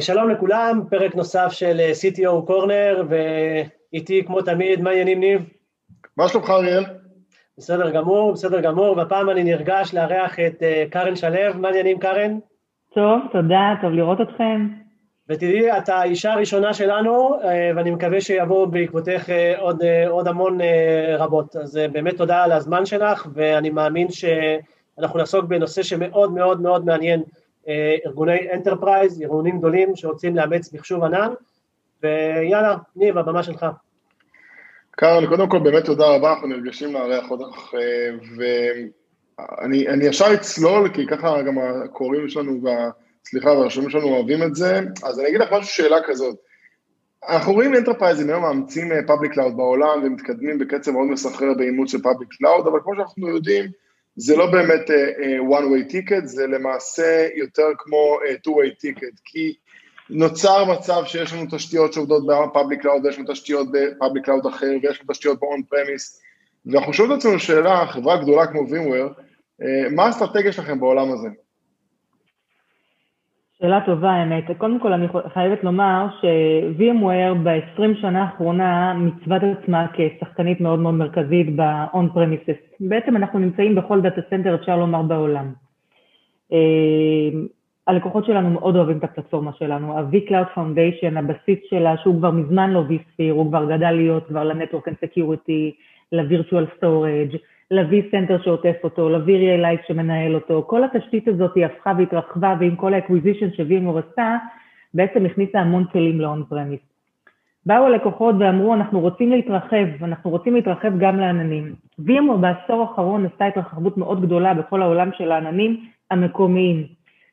שלום 0.00 0.30
לכולם, 0.30 0.82
פרק 0.90 1.14
נוסף 1.14 1.48
של 1.50 1.80
CTO 1.92 2.46
קורנר, 2.46 3.04
ואיתי 3.08 4.24
כמו 4.26 4.42
תמיד, 4.42 4.80
מה 4.80 4.90
העניינים 4.90 5.20
ניב? 5.20 5.40
מה 6.16 6.28
שלומך 6.28 6.50
אריאל? 6.50 6.84
בסדר 7.58 7.90
גמור, 7.90 8.32
בסדר 8.32 8.60
גמור, 8.60 8.96
והפעם 8.96 9.30
אני 9.30 9.44
נרגש 9.44 9.94
לארח 9.94 10.40
את 10.40 10.62
קארן 10.90 11.16
שלו, 11.16 11.54
מה 11.54 11.68
העניינים 11.68 11.98
קארן? 11.98 12.38
טוב, 12.94 13.20
תודה, 13.32 13.74
טוב 13.80 13.92
לראות 13.92 14.20
אתכם. 14.20 14.68
ותדעי, 15.28 15.78
את 15.78 15.88
האישה 15.88 16.32
הראשונה 16.32 16.74
שלנו, 16.74 17.36
ואני 17.76 17.90
מקווה 17.90 18.20
שיבואו 18.20 18.66
בעקבותיך 18.66 19.30
עוד, 19.58 19.82
עוד 20.08 20.28
המון 20.28 20.58
רבות. 21.18 21.56
אז 21.56 21.80
באמת 21.92 22.16
תודה 22.16 22.44
על 22.44 22.52
הזמן 22.52 22.86
שלך, 22.86 23.26
ואני 23.34 23.70
מאמין 23.70 24.08
שאנחנו 24.10 25.18
נעסוק 25.18 25.44
בנושא 25.44 25.82
שמאוד 25.82 26.32
מאוד 26.32 26.60
מאוד 26.60 26.84
מעניין 26.84 27.22
ארגוני 28.06 28.52
enterprise, 28.52 29.22
ארגונים 29.22 29.58
גדולים 29.58 29.96
שרוצים 29.96 30.36
לאמץ 30.36 30.72
מחשוב 30.72 31.04
ענן, 31.04 31.32
ויאללה, 32.02 32.76
ניב, 32.96 33.18
הבמה 33.18 33.42
שלך. 33.42 33.66
קארן, 34.90 35.26
קודם 35.26 35.48
כל 35.48 35.58
באמת 35.58 35.84
תודה 35.84 36.06
רבה, 36.06 36.32
אנחנו 36.32 36.48
נרגשים 36.48 36.92
לארח 36.92 37.30
אותך, 37.30 37.74
ואני 38.38 40.04
ישר 40.04 40.34
אצלול, 40.34 40.88
כי 40.88 41.06
ככה 41.06 41.42
גם 41.42 41.58
הקוראים 41.58 42.28
שלנו, 42.28 42.60
סליחה, 43.24 43.50
והרשומים 43.50 43.90
שלנו 43.90 44.06
אוהבים 44.06 44.42
את 44.42 44.54
זה, 44.54 44.80
אז 45.04 45.20
אני 45.20 45.28
אגיד 45.28 45.40
לך 45.40 45.52
משהו, 45.52 45.74
שאלה 45.74 45.96
כזאת. 46.06 46.36
אנחנו 47.28 47.52
רואים 47.52 47.74
enterprise 47.74 48.19
ים 48.19 48.28
היום 48.28 48.42
מאמצים 48.42 48.88
public 49.06 49.32
cloud 49.32 49.56
בעולם 49.56 50.00
ומתקדמים 50.04 50.58
בקצב 50.58 50.90
מאוד 50.90 51.06
מסחרר 51.08 51.54
באימוץ 51.56 51.92
של 51.92 52.02
public 52.02 52.28
cloud, 52.38 52.66
אבל 52.66 52.78
כמו 52.84 52.96
שאנחנו 52.96 53.28
יודעים, 53.28 53.64
זה 54.16 54.36
לא 54.36 54.50
באמת 54.50 54.90
uh, 54.90 55.58
one 55.58 55.64
way 55.64 55.92
ticket, 55.92 56.24
זה 56.24 56.46
למעשה 56.46 57.28
יותר 57.34 57.66
כמו 57.78 58.18
uh, 58.18 58.48
two 58.48 58.52
way 58.52 58.70
ticket, 58.84 59.20
כי 59.24 59.54
נוצר 60.10 60.64
מצב 60.64 61.02
שיש 61.06 61.32
לנו 61.32 61.46
תשתיות 61.50 61.92
שעובדות 61.92 62.26
ב 62.26 62.34
public 62.34 62.82
cloud 62.82 63.04
ויש 63.04 63.18
לנו 63.18 63.32
תשתיות 63.32 63.66
ב 63.72 63.79
public 63.79 64.24
cloud 64.24 64.46
אחר 64.46 64.70
ויש 64.82 65.00
לנו 65.00 65.12
תשתיות 65.12 65.40
ב-on 65.40 65.74
premise, 65.74 66.22
ואנחנו 66.66 66.92
שואלים 66.92 67.14
את 67.14 67.18
עצמנו 67.18 67.38
שאלה, 67.38 67.86
חברה 67.86 68.16
גדולה 68.16 68.46
כמו 68.46 68.60
VMware, 68.60 69.22
מה 69.90 70.06
האסטרטגיה 70.06 70.52
שלכם 70.52 70.80
בעולם 70.80 71.12
הזה? 71.12 71.28
שאלה 73.62 73.80
טובה 73.86 74.10
האמת. 74.10 74.44
קודם 74.58 74.80
כל 74.80 74.92
אני 74.92 75.06
חייבת 75.32 75.64
לומר 75.64 76.06
ש-VMware 76.20 77.34
ב-20 77.42 78.00
שנה 78.00 78.22
האחרונה 78.22 78.94
ממצבת 78.94 79.42
עצמה 79.42 79.86
כשחקנית 79.92 80.60
מאוד 80.60 80.78
מאוד 80.78 80.94
מרכזית 80.94 81.56
ב-on 81.56 82.16
premises. 82.16 82.76
בעצם 82.80 83.16
אנחנו 83.16 83.38
נמצאים 83.38 83.74
בכל 83.74 84.00
data 84.00 84.20
center 84.30 84.54
אפשר 84.54 84.76
לומר 84.76 85.02
בעולם. 85.02 85.52
אה, 86.52 87.38
הלקוחות 87.86 88.24
שלנו 88.24 88.50
מאוד 88.50 88.76
אוהבים 88.76 88.98
את 88.98 89.04
הפלטפורמה 89.04 89.52
שלנו, 89.52 89.98
ה-vCloud 89.98 90.58
Foundation, 90.58 91.18
הבסיס 91.18 91.58
שלה, 91.70 91.96
שהוא 91.96 92.18
כבר 92.18 92.30
מזמן 92.30 92.70
לא 92.70 92.84
vSphere, 92.88 93.30
הוא 93.32 93.48
כבר 93.48 93.64
גדל 93.76 93.90
להיות 93.90 94.26
כבר 94.26 94.44
ל-Network 94.44 94.88
and 94.88 95.06
Security, 95.06 95.74
ל-Virtual 96.12 96.78
Storage, 96.78 97.36
ל-vCenter 97.72 98.44
שעוטף 98.44 98.76
אותו, 98.84 99.08
ל-VRELite 99.08 99.86
שמנהל 99.88 100.34
אותו, 100.34 100.64
כל 100.66 100.84
התשתית 100.84 101.28
הזאת 101.28 101.54
היא 101.54 101.66
הפכה 101.66 101.92
והתרחבה 101.98 102.54
ועם 102.60 102.76
כל 102.76 102.94
ה-acquisition 102.94 103.56
שווימור 103.56 103.98
עשתה, 103.98 104.36
בעצם 104.94 105.26
הכניסה 105.26 105.60
המון 105.60 105.84
כלים 105.84 106.20
ל-on 106.20 106.52
premise. 106.52 106.92
באו 107.66 107.84
הלקוחות 107.84 108.34
ואמרו, 108.38 108.74
אנחנו 108.74 109.00
רוצים 109.00 109.30
להתרחב, 109.30 109.86
אנחנו 110.02 110.30
רוצים 110.30 110.54
להתרחב 110.54 110.98
גם 110.98 111.20
לעננים. 111.20 111.74
וימור 111.98 112.36
בעשור 112.36 112.80
האחרון 112.80 113.26
עשתה 113.26 113.46
התרחבות 113.46 113.96
מאוד 113.96 114.22
גדולה 114.22 114.54
בכל 114.54 114.82
העולם 114.82 115.10
של 115.18 115.32
העננים 115.32 115.80
המקומיים. 116.10 116.86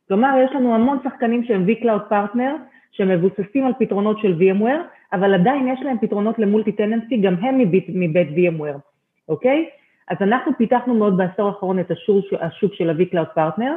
כלומר, 0.08 0.36
יש 0.46 0.52
לנו 0.56 0.76
המון 0.76 0.98
שחקנים 1.04 1.44
שהם 1.44 1.66
vCloud 1.70 2.10
partner, 2.10 2.56
שמבוססים 2.92 3.66
על 3.66 3.74
פתרונות 3.80 4.20
של 4.20 4.36
VMware, 4.40 5.14
אבל 5.14 5.34
עדיין 5.34 5.68
יש 5.68 5.80
להם 5.82 5.98
פתרונות 6.02 6.40
ל 6.40 6.45
multi 6.45 6.72
tenancy, 6.72 7.18
גם 7.18 7.36
הם 7.36 7.58
מבית, 7.58 7.86
מבית 7.90 8.28
VMware, 8.30 8.80
אוקיי? 9.30 9.70
אז 10.10 10.18
אנחנו 10.22 10.52
פיתחנו 10.58 10.94
מאוד 10.94 11.18
בעשור 11.18 11.48
האחרון 11.48 11.80
את 11.80 11.92
השוק, 11.92 12.26
השוק 12.42 12.74
של 12.74 12.90
ה- 12.90 13.01
vCloud 13.01 13.34
partner, 13.36 13.76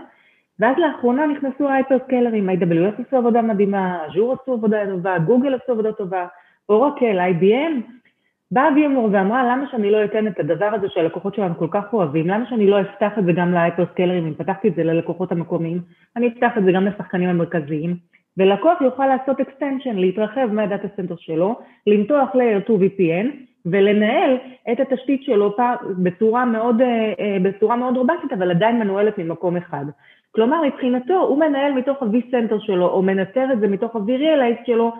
ואז 0.61 0.77
לאחרונה 0.79 1.27
נכנסו 1.27 1.69
ההייפרסקלרים, 1.69 2.51
AWS 2.51 3.03
עשו 3.07 3.17
עבודה 3.17 3.43
מדהימה, 3.43 4.07
אג'ור 4.07 4.37
עשו 4.43 4.53
עבודה 4.53 4.87
טובה, 4.91 5.19
גוגל 5.19 5.55
עשו 5.55 5.73
עבודה 5.73 5.93
טובה, 5.93 6.27
אורקל, 6.69 7.19
IBM, 7.21 7.83
באה 8.51 8.69
VMware 8.69 9.09
ואמרה, 9.13 9.45
למה 9.45 9.65
שאני 9.71 9.91
לא 9.91 10.05
אתן 10.05 10.27
את 10.27 10.41
הדבר 10.41 10.67
הזה 10.67 10.87
שהלקוחות 10.89 11.35
שלנו 11.35 11.55
כל 11.59 11.69
כך 11.71 11.93
אוהבים, 11.93 12.29
למה 12.29 12.47
שאני 12.49 12.67
לא 12.67 12.81
אפתח 12.81 13.13
את 13.19 13.25
זה 13.25 13.33
גם 13.33 13.53
להייפרסקלרים, 13.53 14.27
אם 14.27 14.35
פתחתי 14.35 14.69
את 14.69 14.75
זה 14.75 14.85
ללקוחות 14.85 15.33
המקומיים, 15.33 15.81
אני 16.17 16.29
אפתח 16.29 16.59
את 16.59 16.65
זה 16.65 16.73
גם 16.73 16.87
לשחקנים 16.87 17.29
המרכזיים, 17.29 17.97
ולקוח 18.37 18.81
יוכל 18.81 19.07
לעשות 19.07 19.41
extension, 19.41 19.95
להתרחב 19.95 20.47
מה 20.53 20.65
data 20.65 20.89
center 20.97 21.15
שלו, 21.19 21.59
למתוח 21.87 22.29
layer 22.35 22.65
2 22.65 22.81
VPN, 22.81 23.27
ולנהל 23.67 24.37
את 24.73 24.81
התשתית 24.81 25.23
שלו 25.23 25.57
בצורה 25.99 26.45
מאוד, 26.45 26.81
אה, 26.81 27.13
אה, 27.21 27.37
בצורה 27.43 27.77
מאוד 27.77 27.97
רובסטית, 27.97 28.33
אבל 28.33 28.51
עדיין 28.51 28.79
מנוהלת 28.79 29.19
ממקום 29.19 29.57
אחד. 29.57 29.85
כלומר, 30.35 30.63
מבחינתו, 30.63 31.15
הוא 31.15 31.39
מנהל 31.39 31.73
מתוך 31.73 32.03
ה- 32.03 32.15
vCenter 32.15 32.59
שלו, 32.59 32.89
או 32.89 33.03
מנטר 33.03 33.53
את 33.53 33.61
זה 33.61 33.69
מתוך 33.69 33.97
ה- 33.97 34.11
vRealize 34.11 34.67
שלו, 34.67 34.93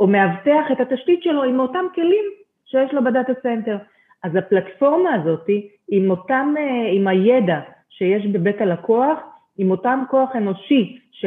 או 0.00 0.06
מאבטח 0.06 0.64
את 0.72 0.80
התשתית 0.80 1.22
שלו 1.22 1.42
עם 1.42 1.60
אותם 1.60 1.84
כלים 1.94 2.24
שיש 2.66 2.94
לו 2.94 3.04
ב 3.04 3.10
data 3.10 3.32
center. 3.42 3.76
אז 4.22 4.36
הפלטפורמה 4.36 5.14
הזאת, 5.14 5.46
עם 5.88 6.10
אותם, 6.10 6.54
אה, 6.58 6.90
עם 6.92 7.08
הידע 7.08 7.60
שיש 7.90 8.26
בבית 8.26 8.60
הלקוח, 8.60 9.18
עם 9.58 9.70
אותם 9.70 10.02
כוח 10.10 10.36
אנושי 10.36 10.98
ש, 11.12 11.24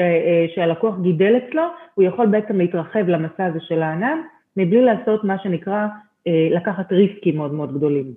שהלקוח 0.55 0.95
גידל 1.01 1.37
אצלו, 1.37 1.63
הוא 1.93 2.03
יכול 2.03 2.25
בעצם 2.25 2.57
להתרחב 2.57 3.07
למסע 3.07 3.45
הזה 3.45 3.59
של 3.59 3.83
הענן, 3.83 4.17
מבלי 4.57 4.81
לעשות 4.81 5.23
מה 5.23 5.39
שנקרא 5.39 5.87
לקחת 6.27 6.91
ריסקים 6.91 7.37
מאוד 7.37 7.53
מאוד 7.53 7.77
גדולים. 7.77 8.13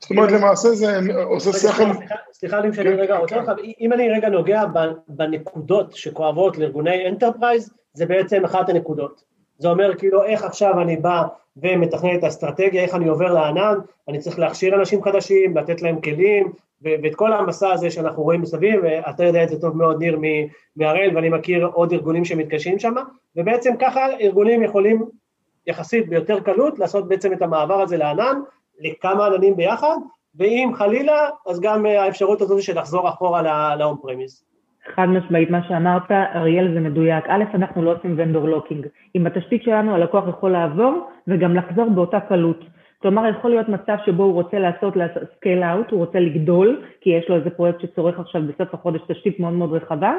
זאת 0.00 0.10
אומרת, 0.10 0.32
למעשה 0.32 0.68
זה 0.68 0.98
עושה 1.24 1.52
שכל... 1.52 1.84
סליחה 2.32 2.60
לי 2.60 2.72
שאני 2.72 2.90
כן, 2.90 2.98
רגע 2.98 3.16
רוצה 3.16 3.36
לך, 3.36 3.50
אם 3.80 3.92
אני 3.92 4.10
רגע 4.10 4.28
נוגע 4.28 4.64
בנקודות 5.08 5.92
שכואבות 5.92 6.58
לארגוני 6.58 7.08
enterprise, 7.08 7.70
זה 7.92 8.06
בעצם 8.06 8.44
אחת 8.44 8.68
הנקודות. 8.68 9.24
זה 9.58 9.68
אומר 9.68 9.94
כאילו 9.98 10.24
איך 10.24 10.44
עכשיו 10.44 10.80
אני 10.80 10.96
בא 10.96 11.22
ומתכנן 11.56 12.18
את 12.18 12.24
האסטרטגיה, 12.24 12.82
איך 12.82 12.94
אני 12.94 13.08
עובר 13.08 13.32
לענן, 13.32 13.78
אני 14.08 14.18
צריך 14.18 14.38
להכשיר 14.38 14.74
אנשים 14.74 15.02
חדשים, 15.02 15.56
לתת 15.56 15.82
להם 15.82 16.00
כלים, 16.00 16.52
ואת 16.82 17.14
כל 17.14 17.32
המסע 17.32 17.72
הזה 17.72 17.90
שאנחנו 17.90 18.22
רואים 18.22 18.40
מסביב, 18.40 18.84
אתה 18.84 19.24
יודע 19.24 19.42
את 19.42 19.48
זה 19.48 19.60
טוב 19.60 19.76
מאוד 19.76 19.98
ניר 19.98 20.18
מהראל, 20.76 21.10
ואני 21.14 21.28
מכיר 21.28 21.66
עוד 21.66 21.92
ארגונים 21.92 22.24
שמתקשים 22.24 22.78
שם, 22.78 22.94
ובעצם 23.36 23.70
ככה 23.78 24.06
ארגונים 24.20 24.62
יכולים 24.62 25.04
יחסית 25.66 26.08
ביותר 26.08 26.40
קלות 26.40 26.78
לעשות 26.78 27.08
בעצם 27.08 27.32
את 27.32 27.42
המעבר 27.42 27.80
הזה 27.80 27.96
לענן, 27.96 28.40
לכמה 28.80 29.26
עננים 29.26 29.56
ביחד, 29.56 29.96
ואם 30.34 30.70
חלילה, 30.74 31.28
אז 31.46 31.60
גם 31.60 31.86
אה, 31.86 32.02
האפשרות 32.02 32.40
הזאת 32.40 32.62
של 32.62 32.78
לחזור 32.78 33.08
אחורה 33.08 33.42
ל-on 33.42 34.06
premise. 34.06 34.46
חד 34.94 35.06
משמעית, 35.06 35.50
מה 35.50 35.68
שאמרת, 35.68 36.10
אריאל, 36.10 36.74
זה 36.74 36.80
מדויק. 36.80 37.24
א', 37.28 37.44
אנחנו 37.54 37.82
לא 37.82 37.92
עושים 37.92 38.14
ונדור 38.16 38.48
לוקינג. 38.48 38.86
עם 39.14 39.26
התשתית 39.26 39.62
שלנו 39.62 39.94
הלקוח 39.94 40.24
יכול 40.28 40.50
לעבור 40.50 41.10
וגם 41.28 41.56
לחזור 41.56 41.90
באותה 41.90 42.20
קלות. 42.20 42.60
כלומר, 43.02 43.26
יכול 43.26 43.50
להיות 43.50 43.68
מצב 43.68 43.96
שבו 44.06 44.22
הוא 44.22 44.32
רוצה 44.32 44.58
לעשות 44.58 44.94
scale 45.36 45.62
out, 45.62 45.90
הוא 45.90 45.98
רוצה 45.98 46.20
לגדול, 46.20 46.82
כי 47.00 47.10
יש 47.10 47.28
לו 47.28 47.36
איזה 47.36 47.50
פרויקט 47.50 47.80
שצורך 47.80 48.18
עכשיו 48.18 48.42
בסוף 48.42 48.74
החודש 48.74 49.00
תשתית 49.08 49.40
מאוד 49.40 49.52
מאוד 49.52 49.72
רחבה, 49.72 50.12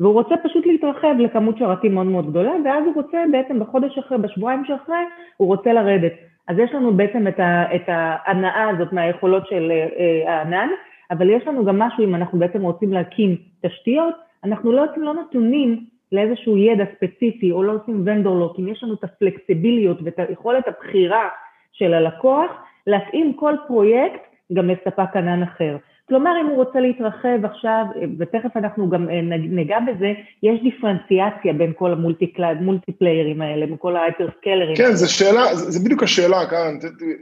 והוא 0.00 0.12
רוצה 0.12 0.34
פשוט 0.36 0.66
להתרחב 0.66 1.14
לכמות 1.18 1.58
שרתים 1.58 1.94
מאוד 1.94 2.06
מאוד 2.06 2.30
גדולה, 2.30 2.52
ואז 2.64 2.84
הוא 2.84 2.94
רוצה 2.94 3.24
בעצם 3.32 3.60
בחודש 3.60 3.98
אחרי, 3.98 4.18
בשבועיים 4.18 4.64
שאחרי, 4.64 5.04
הוא 5.36 5.48
רוצה 5.48 5.72
לרדת. 5.72 6.12
אז 6.48 6.58
יש 6.58 6.74
לנו 6.74 6.94
בעצם 6.94 7.28
את, 7.28 7.40
ה, 7.40 7.74
את 7.74 7.82
ההנאה 7.86 8.68
הזאת 8.68 8.92
מהיכולות 8.92 9.46
של 9.46 9.72
אה, 9.72 10.32
הענן, 10.32 10.68
אבל 11.10 11.30
יש 11.30 11.46
לנו 11.46 11.64
גם 11.64 11.78
משהו, 11.78 12.04
אם 12.04 12.14
אנחנו 12.14 12.38
בעצם 12.38 12.62
רוצים 12.62 12.92
להקים 12.92 13.36
תשתיות, 13.66 14.14
אנחנו 14.44 14.72
לא, 14.72 14.84
לא 14.96 15.14
נתונים 15.14 15.84
לאיזשהו 16.12 16.56
ידע 16.56 16.84
ספציפי, 16.96 17.52
או 17.52 17.62
לא 17.62 17.72
עושים 17.72 18.02
ונדור 18.06 18.36
לוקים, 18.36 18.68
יש 18.68 18.82
לנו 18.82 18.94
את 18.94 19.04
הפלקסיביליות 19.04 19.98
ואת 20.04 20.18
יכולת 20.30 20.68
הבחירה 20.68 21.28
של 21.72 21.94
הלקוח, 21.94 22.50
להתאים 22.86 23.32
כל 23.32 23.54
פרויקט 23.66 24.20
גם 24.52 24.70
לספק 24.70 25.16
ענן 25.16 25.42
אחר. 25.42 25.76
כלומר, 26.08 26.30
אם 26.40 26.46
הוא 26.46 26.56
רוצה 26.56 26.80
להתרחב 26.80 27.44
עכשיו, 27.44 27.84
ותכף 28.18 28.56
אנחנו 28.56 28.90
גם 28.90 29.10
אה, 29.10 29.20
ניגע 29.38 29.78
בזה, 29.80 30.12
יש 30.42 30.60
דיפרנציאציה 30.62 31.52
בין 31.52 31.72
כל 31.78 31.92
המולטיפליירים 31.92 33.42
האלה, 33.42 33.66
בין 33.66 33.76
כל 33.78 33.96
ההייפרסקלרים. 33.96 34.76
כן, 34.76 34.92
זו 34.92 35.14
שאלה, 35.14 35.54
זה 35.54 35.80
בדיוק 35.84 36.02
השאלה, 36.02 36.46
כאן, 36.50 36.78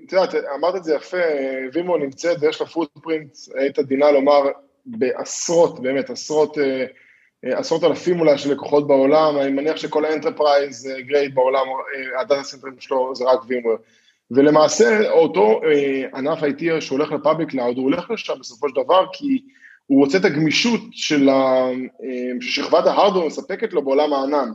את 0.06 0.12
יודעת, 0.12 0.34
אמרת 0.58 0.76
את 0.76 0.84
זה 0.84 0.94
יפה, 0.94 1.16
VMware 1.72 1.96
נמצאת 1.96 2.36
ויש 2.40 2.60
לה 2.60 2.66
footprint, 2.66 3.30
היית 3.54 3.78
דינה 3.78 4.10
לומר, 4.10 4.42
בעשרות, 4.86 5.80
באמת, 5.80 6.10
עשרות, 6.10 6.58
אה, 6.58 6.84
אה, 7.44 7.58
עשרות 7.58 7.84
אלפים 7.84 8.20
אולי 8.20 8.38
של 8.38 8.52
לקוחות 8.52 8.86
בעולם, 8.86 9.38
אני 9.38 9.50
מניח 9.50 9.76
שכל 9.76 10.04
ה 10.04 10.12
enterprise 10.12 10.90
grade 10.98 11.34
בעולם, 11.34 11.66
הדאטה 12.20 12.42
סנטרים 12.42 12.74
שלו 12.80 13.14
זה 13.14 13.24
רק 13.24 13.40
VMware. 13.48 13.70
ולמעשה 14.34 15.10
אותו 15.10 15.60
אה, 15.64 16.18
ענף 16.18 16.38
IT 16.42 16.80
שהולך 16.80 17.12
ל 17.12 17.18
public 17.18 17.50
cloud, 17.50 17.76
הוא 17.76 17.84
הולך 17.84 18.10
לשם 18.10 18.34
בסופו 18.40 18.68
של 18.68 18.74
דבר 18.84 19.06
כי 19.12 19.42
הוא 19.86 20.04
רוצה 20.04 20.18
את 20.18 20.24
הגמישות 20.24 20.80
של 20.92 21.28
ה, 21.28 21.32
אה, 22.04 22.30
ששכבת 22.40 22.86
ה 22.86 22.91
hardware 22.91 23.26
מספקת 23.26 23.72
לו 23.72 23.84
בעולם 23.84 24.12
הענן. 24.12 24.52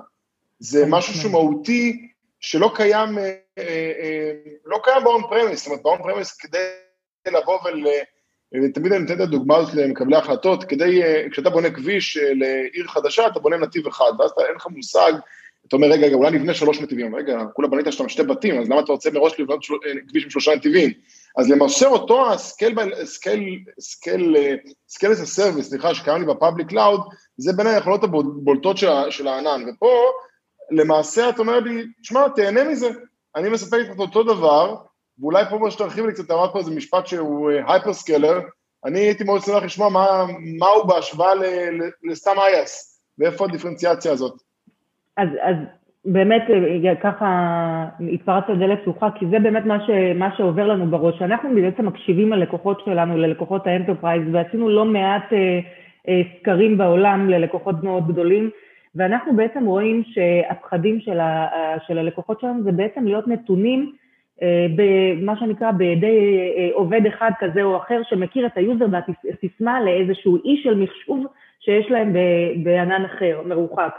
זה 0.59 0.85
משהו 0.87 1.13
שהוא 1.13 1.31
מהותי, 1.31 2.07
שלא 2.39 2.71
קיים, 2.75 3.17
אה, 3.17 3.33
אה, 3.57 4.31
לא 4.65 4.79
קיים 4.83 5.03
ב 5.03 5.09
on 5.09 5.21
premise, 5.29 5.59
זאת 5.59 5.67
אומרת 5.67 5.83
ב 5.83 5.88
on 5.88 5.97
premise 5.97 6.37
כדי 6.37 6.67
לבוא 7.27 7.59
ול... 7.65 7.87
ותמיד 8.63 8.93
אני 8.93 9.01
נותן 9.01 9.13
את 9.15 9.19
הדוגמה 9.19 9.57
הזאת 9.57 9.73
למקבלי 9.73 10.15
החלטות, 10.15 10.63
כדי, 10.63 11.01
כשאתה 11.31 11.49
בונה 11.49 11.69
כביש 11.69 12.17
לעיר 12.17 12.87
חדשה, 12.87 13.27
אתה 13.27 13.39
בונה 13.39 13.57
נתיב 13.57 13.87
אחד, 13.87 14.11
ואז 14.19 14.31
אתה, 14.31 14.41
אין 14.41 14.55
לך 14.55 14.67
מושג, 14.67 15.13
אתה 15.67 15.75
אומר, 15.75 15.87
רגע, 15.87 16.07
אולי 16.13 16.31
נבנה 16.31 16.53
שלוש 16.53 16.81
נתיבים, 16.81 17.15
רגע, 17.15 17.37
כולה 17.53 17.67
בנית 17.67 17.93
שם 17.93 18.09
שתי 18.09 18.23
בתים, 18.23 18.61
אז 18.61 18.69
למה 18.69 18.79
אתה 18.79 18.91
רוצה 18.91 19.11
מראש 19.11 19.39
לבנות 19.39 19.63
של... 19.63 19.73
כביש 20.07 20.23
עם 20.23 20.29
שלושה 20.29 20.55
נתיבים? 20.55 20.91
אז 21.37 21.49
למעשה 21.49 21.87
אותו 21.87 22.31
ה 22.31 22.38
scale, 22.38 22.75
scale, 23.05 23.63
scale, 23.79 24.35
scale 24.89 25.11
as 25.11 25.25
a 25.25 25.30
service, 25.30 25.69
סליחה, 25.69 25.93
שקיים 25.93 26.21
לי 26.21 26.27
ב 26.27 26.33
public 26.33 26.67
cloud, 26.67 27.01
זה 27.37 27.53
בין 27.53 27.67
היכולות 27.67 28.03
הבולטות 28.03 28.77
של, 28.77 28.87
של 29.09 29.27
הענן, 29.27 29.63
ופה 29.69 30.11
למעשה 30.71 31.29
את 31.29 31.39
אומרת 31.39 31.63
לי, 31.63 31.85
שמע, 32.03 32.27
תהנה 32.35 32.63
מזה, 32.63 32.89
אני 33.35 33.49
מספק 33.49 33.77
לך 33.79 33.95
את 33.95 33.99
אותו 33.99 34.23
דבר, 34.23 34.75
ואולי 35.19 35.43
פה 35.49 35.57
מה 35.57 35.71
שתרחיב 35.71 36.05
לי 36.05 36.13
קצת, 36.13 36.31
אמרת 36.31 36.53
פה 36.53 36.59
איזה 36.59 36.71
משפט 36.71 37.07
שהוא 37.07 37.51
hyperscaler, 37.67 38.35
אה, 38.35 38.41
אני 38.85 38.99
הייתי 38.99 39.23
מאוד 39.23 39.41
שמח 39.41 39.63
לשמוע 39.63 39.89
מה, 39.89 40.25
מה 40.59 40.67
הוא 40.67 40.83
בהשוואה 40.83 41.33
לסתם 42.03 42.39
IaaS, 42.39 43.01
ואיפה 43.19 43.45
הדיפרנציאציה 43.45 44.11
הזאת. 44.11 44.46
אז, 45.17 45.29
אז 45.41 45.55
באמת 46.05 46.41
אה, 46.85 46.95
ככה 46.95 47.29
התפרצת 48.13 48.49
לדלת 48.49 48.81
פתוחה, 48.81 49.09
כי 49.15 49.25
זה 49.27 49.39
באמת 49.39 49.65
מה, 49.65 49.77
ש, 49.87 49.89
מה 50.15 50.29
שעובר 50.37 50.67
לנו 50.67 50.87
בראש. 50.87 51.21
אנחנו 51.21 51.49
בעצם 51.55 51.85
מקשיבים 51.85 52.31
ללקוחות 52.33 52.81
שלנו, 52.85 53.17
ללקוחות 53.17 53.67
ה 53.67 53.72
enterprise, 53.72 54.23
ועשינו 54.31 54.69
לא 54.69 54.85
מעט 54.85 55.33
אה, 55.33 55.59
אה, 56.07 56.21
סקרים 56.39 56.77
בעולם 56.77 57.29
ללקוחות 57.29 57.83
מאוד 57.83 58.07
גדולים, 58.07 58.49
ואנחנו 58.95 59.35
בעצם 59.35 59.65
רואים 59.65 60.03
שהפחדים 60.05 60.99
של, 60.99 61.19
ה, 61.19 61.47
של 61.87 61.97
הלקוחות 61.97 62.39
שלנו 62.39 62.63
זה 62.63 62.71
בעצם 62.71 63.05
להיות 63.05 63.27
נתונים 63.27 63.91
אה, 64.41 64.67
במה 64.75 65.39
שנקרא 65.39 65.71
בידי 65.71 66.39
אה, 66.57 66.69
עובד 66.73 67.05
אחד 67.05 67.31
כזה 67.39 67.63
או 67.63 67.77
אחר 67.77 68.01
שמכיר 68.09 68.45
את 68.45 68.57
ה 68.57 68.63
user 68.63 68.85
והסיסמה 68.91 69.81
לאיזשהו 69.81 70.37
אי 70.45 70.61
של 70.63 70.75
מחשוב 70.79 71.25
שיש 71.59 71.91
להם 71.91 72.13
בענן 72.63 73.05
אחר, 73.05 73.41
מרוחק. 73.45 73.95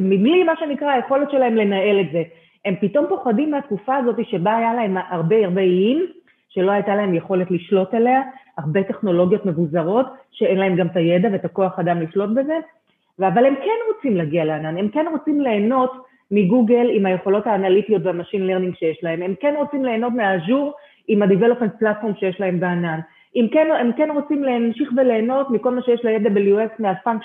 מבלי 0.00 0.44
מה 0.44 0.52
שנקרא 0.60 0.90
היכולת 0.90 1.30
שלהם 1.30 1.56
לנהל 1.56 2.00
את 2.00 2.06
זה. 2.12 2.22
הם 2.64 2.74
פתאום 2.80 3.06
פוחדים 3.08 3.50
מהתקופה 3.50 3.96
הזאת 3.96 4.16
שבה 4.30 4.56
היה 4.56 4.74
להם 4.74 4.96
הרבה 5.08 5.36
הרבה 5.44 5.60
איים, 5.60 6.06
שלא 6.48 6.70
הייתה 6.70 6.94
להם 6.94 7.14
יכולת 7.14 7.50
לשלוט 7.50 7.94
עליה, 7.94 8.22
הרבה 8.58 8.82
טכנולוגיות 8.82 9.46
מבוזרות, 9.46 10.06
שאין 10.30 10.58
להם 10.58 10.76
גם 10.76 10.86
את 10.86 10.96
הידע 10.96 11.28
ואת 11.32 11.44
הכוח 11.44 11.78
אדם 11.78 12.00
לשלוט 12.00 12.30
בזה, 12.30 12.58
אבל 13.18 13.46
הם 13.46 13.54
כן 13.54 13.94
רוצים 13.94 14.16
להגיע 14.16 14.44
לענן, 14.44 14.78
הם 14.78 14.88
כן 14.88 15.06
רוצים 15.10 15.40
ליהנות 15.40 15.92
מגוגל 16.30 16.90
עם 16.92 17.06
היכולות 17.06 17.46
האנליטיות 17.46 18.02
וה 18.04 18.13
machine 18.13 18.46
learning 18.46 18.74
שיש 18.74 18.98
להם, 19.02 19.22
הם 19.22 19.34
כן 19.40 19.54
רוצים 19.58 19.84
ליהנות 19.84 20.12
מה 20.12 20.29
Azure 20.29 20.72
עם 21.08 21.22
ה-Development 21.22 21.82
Platform 21.82 22.20
שיש 22.20 22.40
להם 22.40 22.60
בענן. 22.60 23.00
אם 23.36 23.46
כן, 23.52 23.68
הם 23.80 23.92
כן 23.92 24.08
רוצים 24.14 24.44
להמשיך 24.44 24.90
וליהנות 24.96 25.50
מכל 25.50 25.70
מה 25.70 25.82
שיש 25.82 26.04
ל-AWS, 26.04 26.82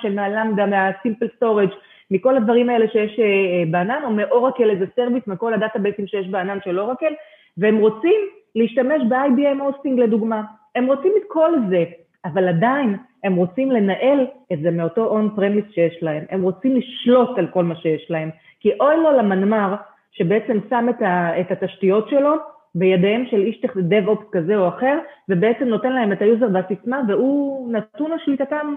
מה 0.09 0.22
Lambda, 0.22 0.65
מה-Simple 0.65 1.43
Storage, 1.43 1.73
מכל 2.11 2.37
הדברים 2.37 2.69
האלה 2.69 2.85
שיש 2.91 3.19
אה, 3.19 3.25
אה, 3.25 3.63
בענן, 3.71 4.01
או 4.03 4.09
מאורקל 4.09 4.69
as 4.69 4.85
a 4.95 4.99
service, 4.99 5.27
מכל 5.27 5.53
הדאטאבייסים 5.53 6.07
שיש 6.07 6.27
בענן 6.27 6.57
של 6.63 6.79
אורקל, 6.79 7.13
והם 7.57 7.77
רוצים 7.77 8.21
להשתמש 8.55 9.01
ב-IBM 9.09 9.61
hosting 9.61 9.99
לדוגמה. 9.99 10.41
הם 10.75 10.85
רוצים 10.85 11.11
את 11.17 11.23
כל 11.27 11.51
זה, 11.69 11.83
אבל 12.25 12.47
עדיין 12.47 12.95
הם 13.23 13.35
רוצים 13.35 13.71
לנהל 13.71 14.27
את 14.53 14.59
זה 14.61 14.71
מאותו 14.71 15.05
on 15.05 15.29
premise 15.35 15.65
שיש 15.73 16.03
להם. 16.03 16.23
הם 16.29 16.41
רוצים 16.41 16.75
לשלוט 16.75 17.37
על 17.37 17.47
כל 17.47 17.63
מה 17.63 17.75
שיש 17.75 18.11
להם. 18.11 18.29
כי 18.59 18.71
אוי 18.79 18.97
לו 18.97 19.11
למנמ"ר 19.17 19.75
שבעצם 20.11 20.57
שם 20.69 20.85
את, 20.89 21.01
ה, 21.01 21.41
את 21.41 21.51
התשתיות 21.51 22.09
שלו 22.09 22.31
בידיהם 22.75 23.25
של 23.31 23.41
איש 23.41 23.61
DevOps 23.77 24.25
כזה 24.31 24.55
או 24.55 24.67
אחר, 24.67 24.99
ובעצם 25.29 25.65
נותן 25.65 25.91
להם 25.91 26.11
את 26.11 26.21
ה 26.21 26.27
user 26.27 26.47
והסיסמה, 26.53 27.01
והוא 27.07 27.71
נתון 27.71 28.11
לשליטתם 28.11 28.75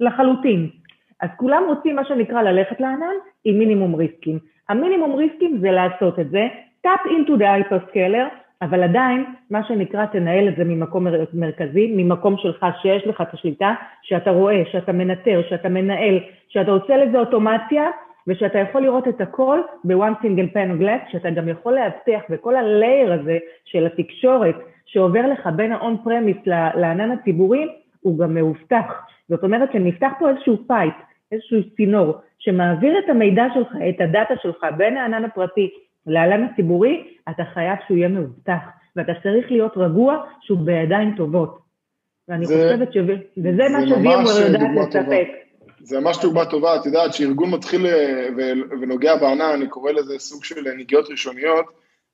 לחלוטין. 0.00 0.70
אז 1.22 1.28
כולם 1.36 1.62
רוצים 1.68 1.96
מה 1.96 2.04
שנקרא 2.04 2.42
ללכת 2.42 2.80
לענן 2.80 3.14
עם 3.44 3.58
מינימום 3.58 3.94
ריסקים. 3.94 4.38
המינימום 4.68 5.14
ריסקים 5.14 5.58
זה 5.58 5.70
לעשות 5.70 6.18
את 6.18 6.30
זה, 6.30 6.48
tap 6.86 7.08
into 7.08 7.30
the 7.30 7.44
hyperscaler, 7.44 8.28
אבל 8.62 8.82
עדיין, 8.82 9.24
מה 9.50 9.64
שנקרא, 9.64 10.06
תנהל 10.06 10.48
את 10.48 10.56
זה 10.56 10.64
ממקום 10.64 11.06
מרכזי, 11.34 11.92
ממקום 11.96 12.36
שלך 12.36 12.66
שיש 12.82 13.06
לך 13.06 13.20
את 13.20 13.34
השליטה, 13.34 13.74
שאתה 14.02 14.30
רואה, 14.30 14.62
שאתה 14.72 14.92
מנטר, 14.92 15.42
שאתה 15.48 15.68
מנהל, 15.68 16.18
שאתה 16.48 16.70
עושה 16.70 16.96
לזה 16.96 17.18
אוטומציה, 17.18 17.90
ושאתה 18.26 18.58
יכול 18.58 18.82
לראות 18.82 19.08
את 19.08 19.20
הכל 19.20 19.60
ב-one 19.84 20.22
single 20.22 20.52
pane 20.54 20.78
of 20.78 20.82
glass, 20.82 21.12
שאתה 21.12 21.30
גם 21.30 21.48
יכול 21.48 21.72
להבטיח 21.72 22.22
בכל 22.30 22.56
ה 22.56 22.65
layer 22.65 23.12
הזה 23.12 23.38
של 23.64 23.86
התקשורת 23.86 24.54
שעובר 24.86 25.26
לך 25.26 25.48
בין 25.56 25.72
ה-on 25.72 26.06
premise 26.06 26.50
לענן 26.74 27.10
הציבורי, 27.10 27.68
הוא 28.00 28.18
גם 28.18 28.34
מאובטח. 28.34 29.06
זאת 29.28 29.42
אומרת 29.42 29.72
שנפתח 29.72 30.10
פה 30.18 30.30
איזשהו 30.30 30.56
pipe, 30.66 30.94
איזשהו 31.32 31.58
צינור, 31.76 32.14
שמעביר 32.38 32.98
את 32.98 33.10
המידע 33.10 33.44
שלך, 33.54 33.68
את 33.88 34.00
הדאטה 34.00 34.34
שלך, 34.42 34.66
בין 34.76 34.96
הענן 34.96 35.24
הפרטי 35.24 35.70
לענן 36.06 36.44
הציבורי, 36.44 37.04
אתה 37.30 37.42
חייב 37.54 37.78
שהוא 37.86 37.98
יהיה 37.98 38.08
מאובטח, 38.08 38.60
ואתה 38.96 39.12
צריך 39.22 39.50
להיות 39.50 39.72
רגוע 39.76 40.16
שהוא 40.40 40.58
בידיים 40.58 41.14
טובות. 41.16 41.58
ואני 42.28 42.46
זה, 42.46 42.54
חושבת 42.54 42.92
ש... 42.92 42.96
וזה 43.38 43.62
מה 43.72 43.86
ש-VMware 43.86 44.40
יודעת 44.40 44.70
לספק. 44.88 45.28
זה 45.82 46.00
ממש 46.00 46.18
דוגמה 46.22 46.44
טובה, 46.44 46.76
את 46.76 46.86
יודעת 46.86 47.14
שארגון 47.14 47.50
מתחיל 47.50 47.86
אה, 47.86 48.28
ונוגע 48.80 49.16
בענן, 49.16 49.50
אני 49.54 49.68
קורא 49.68 49.92
לזה 49.92 50.18
סוג 50.18 50.44
של 50.44 50.54
נגיעות 50.78 51.10
ראשוניות, 51.10 51.64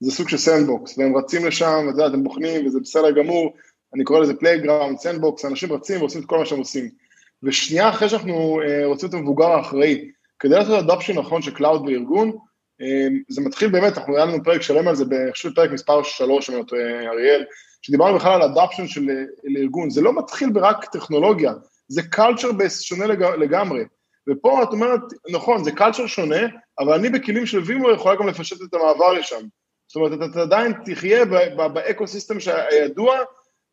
זה 0.01 0.11
סוג 0.11 0.29
של 0.29 0.37
sandbox, 0.37 0.99
והם 0.99 1.17
רצים 1.17 1.47
לשם, 1.47 1.85
ואת 1.87 1.95
יודעת, 1.95 2.15
הם 2.15 2.25
בוחנים, 2.25 2.67
וזה 2.67 2.81
בסדר 2.81 3.11
גמור, 3.11 3.53
אני 3.95 4.05
קורא 4.05 4.21
לזה 4.21 4.35
playground, 4.35 4.99
sandbox, 4.99 5.45
אנשים 5.45 5.73
רצים 5.73 6.01
ועושים 6.01 6.21
את 6.21 6.27
כל 6.27 6.39
מה 6.39 6.47
שהם 6.47 6.59
עושים. 6.59 6.89
ושנייה 7.43 7.89
אחרי 7.89 8.09
שאנחנו 8.09 8.61
uh, 8.63 8.85
רוצים 8.85 9.09
את 9.09 9.15
המבוגר 9.15 9.47
האחראי, 9.47 10.11
כדי 10.39 10.55
לעשות 10.55 10.79
adoption 10.79 11.19
נכון 11.19 11.43
של 11.43 11.55
cloud 11.55 11.87
בארגון, 11.87 12.31
uh, 12.31 12.85
זה 13.29 13.41
מתחיל 13.41 13.69
באמת, 13.69 13.99
אנחנו 13.99 14.17
היה 14.17 14.25
לנו 14.25 14.45
פרק 14.45 14.63
שלם 14.63 14.89
על 14.89 14.95
זה, 14.95 15.05
אני 15.05 15.33
חושב 15.33 15.55
פרק 15.55 15.71
מספר 15.71 16.03
3, 16.03 16.51
אני 16.51 16.65
טועה, 16.67 16.83
אריאל, 17.09 17.45
שדיברנו 17.83 18.19
בכלל 18.19 18.43
על 18.43 18.43
אדופשן 18.43 18.87
של 18.87 19.09
ארגון, 19.59 19.91
זה 19.91 20.01
לא 20.01 20.13
מתחיל 20.19 20.51
ברק 20.51 20.85
טכנולוגיה, 20.85 21.53
זה 21.89 22.03
culture 22.03 22.53
base 22.53 22.81
שונה 22.81 23.07
לג, 23.07 23.23
לגמרי. 23.23 23.85
ופה 24.29 24.63
את 24.63 24.69
אומרת, 24.69 25.01
נכון, 25.31 25.65
זה 25.65 25.73
culture 25.73 26.07
שונה, 26.07 26.41
אבל 26.79 26.95
אני 26.95 27.11
בכלים 27.11 27.47
של 27.47 27.59
VMware 27.59 27.91
יכולה 27.91 28.17
גם 28.17 28.29
לפשט 28.29 28.57
את 28.63 28.75
המעבר 28.75 29.13
לשם. 29.13 29.41
זאת 29.89 29.97
אומרת, 29.97 30.31
אתה, 30.31 30.43
עדיין 30.43 30.73
תחיה 30.85 31.25
ב 31.55 32.07
ecosystem 32.07 32.37
הידוע, 32.71 33.19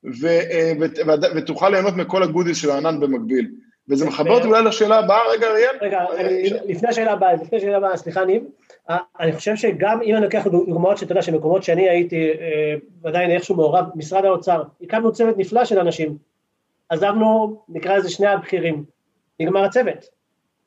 ו, 0.04 0.28
אה, 0.28 0.72
ו, 0.80 0.84
ו, 1.08 1.12
ותוכל 1.36 1.70
ליהנות 1.70 1.94
מכל 1.96 2.24
הגודיס 2.24 2.58
של 2.58 2.72
הענן 2.72 3.00
במקביל. 3.00 3.52
וזה 3.90 4.06
מחבר 4.06 4.32
אותי 4.32 4.48
אולי 4.48 4.64
לשאלה 4.64 5.00
הבאה, 5.00 5.20
רגע 5.32 5.48
אריאל. 5.48 5.78
רגע, 5.82 6.06
לפני 6.66 6.90
השאלה 6.90 7.12
הבאה, 7.12 7.34
לפני 7.34 7.58
השאלה 7.58 7.78
הבאה, 7.78 7.98
סליחה 7.98 8.26
ניב, 8.26 8.44
אה, 8.90 8.98
אני 9.20 9.34
חושב 9.34 9.56
שגם 9.56 10.02
אם 10.02 10.16
אני 10.16 10.24
לוקח 10.24 10.48
דוגמאות 10.48 10.98
שאתה 10.98 11.12
יודע, 11.12 11.22
שמקומות 11.22 11.64
שאני 11.64 11.90
הייתי 11.90 12.30
אה, 12.30 12.76
עדיין 13.04 13.32
איכשהו 13.32 13.56
מעורב, 13.56 13.86
משרד 13.96 14.26
האוצר, 14.26 14.64
הקמנו 14.82 15.12
צוות 15.12 15.38
נפלא 15.38 15.66
של 15.66 15.80
אנשים, 15.80 16.18
עזבנו, 16.90 17.62
נקרא 17.70 17.98
לזה 17.98 18.10
שני 18.10 18.28
הבכירים, 18.28 18.84
נגמר 19.40 19.64
הצוות. 19.64 20.06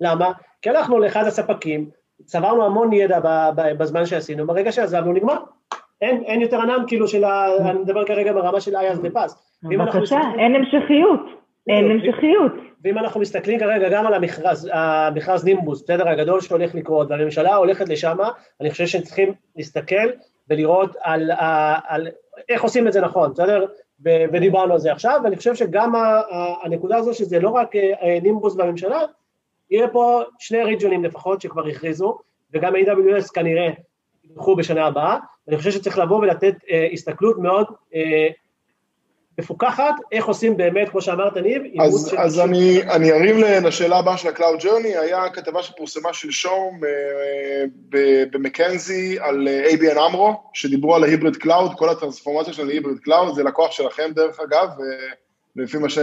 למה? 0.00 0.32
כי 0.62 0.70
הלכנו 0.70 0.98
לאחד 0.98 1.26
הספקים, 1.26 1.90
צברנו 2.24 2.64
המון 2.64 2.92
ידע 2.92 3.20
בזמן 3.78 4.06
שעשינו, 4.06 4.46
ברגע 4.46 4.72
שעזבנו 4.72 5.12
נגמר. 5.12 5.38
אין, 6.02 6.22
אין 6.24 6.40
יותר 6.40 6.60
ענן 6.60 6.84
כאילו 6.86 7.08
של 7.08 7.24
ה... 7.24 7.46
אני 7.70 7.78
מדבר 7.78 8.04
כרגע 8.04 8.32
ברמה 8.32 8.60
של 8.60 8.76
איי 8.76 8.90
אז 8.90 8.98
בפס. 8.98 9.58
בבקשה, 9.62 10.20
אין 10.38 10.54
המשכיות. 10.54 11.20
אין 11.68 11.90
המשכיות. 11.90 12.52
ואם 12.84 12.98
אנחנו 12.98 13.20
מסתכלים 13.20 13.58
כרגע 13.58 13.88
גם 13.88 14.06
על 14.06 14.14
המכרז, 14.14 14.70
המכרז 14.72 15.44
נימבוס, 15.44 15.82
בסדר, 15.82 16.08
הגדול 16.08 16.40
שהולך 16.40 16.74
לקרות, 16.74 17.10
והממשלה 17.10 17.54
הולכת 17.54 17.88
לשם, 17.88 18.16
אני 18.60 18.70
חושב 18.70 18.86
שצריכים 18.86 19.32
להסתכל 19.56 20.08
ולראות 20.50 20.96
על, 21.00 21.30
על, 21.36 21.76
על 21.88 22.08
איך 22.48 22.62
עושים 22.62 22.88
את 22.88 22.92
זה 22.92 23.00
נכון, 23.00 23.32
בסדר? 23.32 23.66
ודיברנו 24.02 24.72
על 24.72 24.78
זה 24.78 24.92
עכשיו, 24.92 25.20
ואני 25.24 25.36
חושב 25.36 25.54
שגם 25.54 25.92
הנקודה 26.62 26.96
הזו 26.96 27.14
שזה 27.14 27.40
לא 27.40 27.50
רק 27.50 27.76
אה, 27.76 28.18
נימבוס 28.22 28.54
בממשלה, 28.54 29.00
יהיה 29.70 29.88
פה 29.88 30.22
שני 30.38 30.62
region 30.62 30.94
ים 30.94 31.04
לפחות 31.04 31.40
שכבר 31.40 31.66
הכריזו, 31.66 32.18
וגם 32.52 32.74
AWS 32.74 33.32
כנראה 33.34 33.68
ילכו 34.30 34.56
בשנה 34.56 34.86
הבאה, 34.86 35.18
אני 35.48 35.56
חושב 35.56 35.70
שצריך 35.70 35.98
לבוא 35.98 36.18
ולתת 36.18 36.54
אה, 36.70 36.88
הסתכלות 36.92 37.38
מאוד 37.38 37.66
אה, 37.94 38.28
מפוקחת, 39.38 39.94
איך 40.12 40.26
עושים 40.26 40.56
באמת, 40.56 40.88
כמו 40.88 41.02
שאמרת 41.02 41.36
ניב, 41.36 41.62
אז, 41.80 42.08
של... 42.10 42.18
אז 42.18 42.40
אני, 42.40 42.82
אני 42.82 43.12
ארים 43.12 43.38
לשאלה 43.64 43.98
הבאה 43.98 44.16
של 44.16 44.28
ה-Cloud 44.28 44.62
Journey, 44.62 44.98
היה 44.98 45.30
כתבה 45.30 45.62
שפורסמה 45.62 46.12
שלשום 46.12 46.80
אה, 46.84 47.64
במקנזי 48.30 49.18
על 49.20 49.48
אה, 49.48 49.70
ABN 49.70 49.98
אמרו, 49.98 50.42
שדיברו 50.52 50.94
על 50.94 51.04
ה 51.04 51.09
hybrid 51.09 51.36
cloud, 51.36 51.74
כל 51.74 51.88
הטרנספורמציה 51.88 52.52
של 52.52 52.68
ה 52.68 52.73
hybrid 52.73 52.98
cloud, 52.98 53.34
זה 53.34 53.42
לקוח 53.42 53.70
שלכם 53.70 54.10
דרך 54.14 54.40
אגב, 54.40 54.68
ולפי 55.56 55.78
מה, 55.78 55.88
ש, 55.88 55.98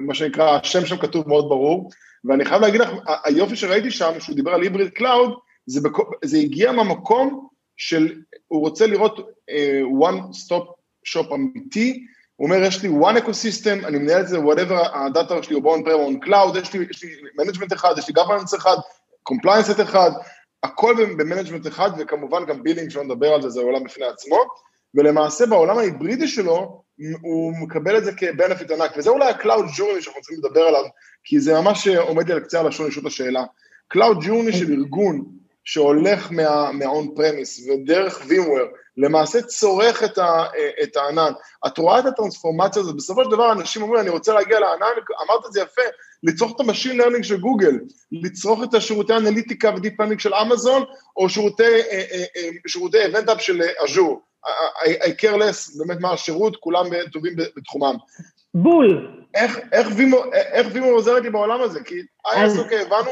מה 0.00 0.14
שנקרא, 0.14 0.58
השם 0.58 0.86
שם 0.86 0.96
כתוב 0.96 1.28
מאוד 1.28 1.48
ברור, 1.48 1.90
ואני 2.24 2.44
חייב 2.44 2.62
להגיד 2.62 2.80
לך, 2.80 2.90
היופי 3.24 3.56
שראיתי 3.56 3.90
שם, 3.90 4.12
שהוא 4.18 4.36
דיבר 4.36 4.50
על 4.50 4.62
hybrid 4.62 4.88
cloud, 4.88 5.34
זה, 5.66 5.80
בק... 5.80 5.96
זה 6.24 6.38
הגיע 6.38 6.72
מהמקום 6.72 7.48
של, 7.76 8.14
הוא 8.48 8.60
רוצה 8.60 8.86
לראות 8.86 9.18
uh, 9.18 10.08
one 10.08 10.18
stop 10.18 10.64
shop 11.06 11.34
אמיתי, 11.34 12.06
הוא 12.36 12.46
אומר, 12.46 12.62
יש 12.62 12.82
לי 12.82 12.88
one 12.88 13.18
ecosystem, 13.18 13.86
אני 13.86 13.98
מנהל 13.98 14.20
את 14.20 14.28
זה, 14.28 14.38
whatever 14.38 14.96
הדאטה 14.96 15.42
שלי 15.42 15.56
או 15.56 15.76
on 15.76 16.26
cloud, 16.26 16.58
יש 16.58 16.72
לי, 16.72 16.86
יש 16.90 17.04
לי 17.04 17.10
management 17.40 17.74
אחד, 17.74 17.94
יש 17.98 18.08
לי 18.08 18.14
governance 18.14 18.56
אחד, 18.56 18.76
compliance 19.30 19.82
אחד, 19.82 20.10
הכל 20.62 20.94
ב 21.18 21.22
management 21.22 21.66
אחד, 21.66 21.90
וכמובן 21.98 22.46
גם 22.46 22.62
billing, 22.62 22.90
שלא 22.90 23.04
נדבר 23.04 23.28
על 23.34 23.42
זה, 23.42 23.48
זה 23.48 23.60
עולם 23.60 23.84
בפני 23.84 24.06
עצמו, 24.06 24.38
ולמעשה 24.94 25.46
בעולם 25.46 25.78
ההיברידי 25.78 26.28
שלו, 26.28 26.82
הוא 27.22 27.52
מקבל 27.62 27.98
את 27.98 28.04
זה 28.04 28.12
כ 28.12 28.25
benefit 28.25 28.70
ענק, 28.70 28.90
וזה 28.96 29.10
אולי 29.10 29.30
ה-Cloud 29.30 29.78
Journey 29.78 30.00
שאנחנו 30.00 30.22
צריכים 30.22 30.38
לדבר 30.44 30.62
עליו, 30.62 30.82
כי 31.24 31.40
זה 31.40 31.60
ממש 31.60 31.88
עומד 31.88 32.28
לי 32.28 32.32
על 32.32 32.40
קצה 32.40 32.60
הלשון 32.60 32.86
לשאול 32.86 33.06
את 33.06 33.12
השאלה. 33.12 33.44
Cloud 33.94 34.24
Journey 34.24 34.56
של 34.56 34.72
ארגון 34.72 35.24
שהולך 35.64 36.30
מה-on 36.30 37.18
premise 37.18 37.70
ודרך 37.70 38.22
VMware, 38.22 38.76
למעשה 38.96 39.42
צורך 39.42 40.04
את, 40.04 40.18
ה, 40.18 40.44
את 40.82 40.96
הענן. 40.96 41.32
את 41.66 41.78
רואה 41.78 41.98
את 41.98 42.06
הטרנספורמציה 42.06 42.82
הזאת, 42.82 42.96
בסופו 42.96 43.24
של 43.24 43.30
דבר 43.30 43.52
אנשים 43.52 43.82
אומרים, 43.82 44.00
אני 44.00 44.10
רוצה 44.10 44.34
להגיע 44.34 44.60
לענן, 44.60 44.86
אמרת 45.26 45.46
את 45.46 45.52
זה 45.52 45.60
יפה, 45.60 45.82
לצרוך 46.22 46.52
את 46.56 46.60
ה 46.60 46.64
machine 46.64 46.96
learning 46.96 47.24
של 47.24 47.40
גוגל, 47.40 47.78
לצרוך 48.12 48.60
את 48.64 48.74
השירותי 48.74 49.12
אנליטיקה 49.12 49.72
ו 49.76 49.81
deep 49.81 50.00
learning 50.00 50.20
של 50.20 50.34
אמזון, 50.34 50.84
או 51.16 51.28
שירותי, 51.28 51.62
אה, 51.62 52.02
אה, 52.12 52.24
אה, 52.36 52.48
שירותי 52.66 53.06
event 53.06 53.27
hub 53.27 53.40
של 53.40 53.62
אג'ור. 53.84 54.22
I 55.04 55.10
care 55.20 55.36
less, 55.36 55.78
באמת 55.78 56.00
מה 56.00 56.12
השירות, 56.12 56.56
כולם 56.56 56.84
טובים 57.12 57.32
בתחומם. 57.56 57.94
בול. 58.54 59.10
איך, 59.34 59.58
איך, 59.72 59.88
VMware, 59.96 60.24
איך 60.32 60.66
VMware 60.72 60.86
עוזרת 60.86 61.22
לי 61.22 61.30
בעולם 61.30 61.62
הזה? 61.62 61.80
כי 61.84 61.94
IaaS, 62.26 62.58
אוקיי, 62.58 62.80
הבנו, 62.80 63.10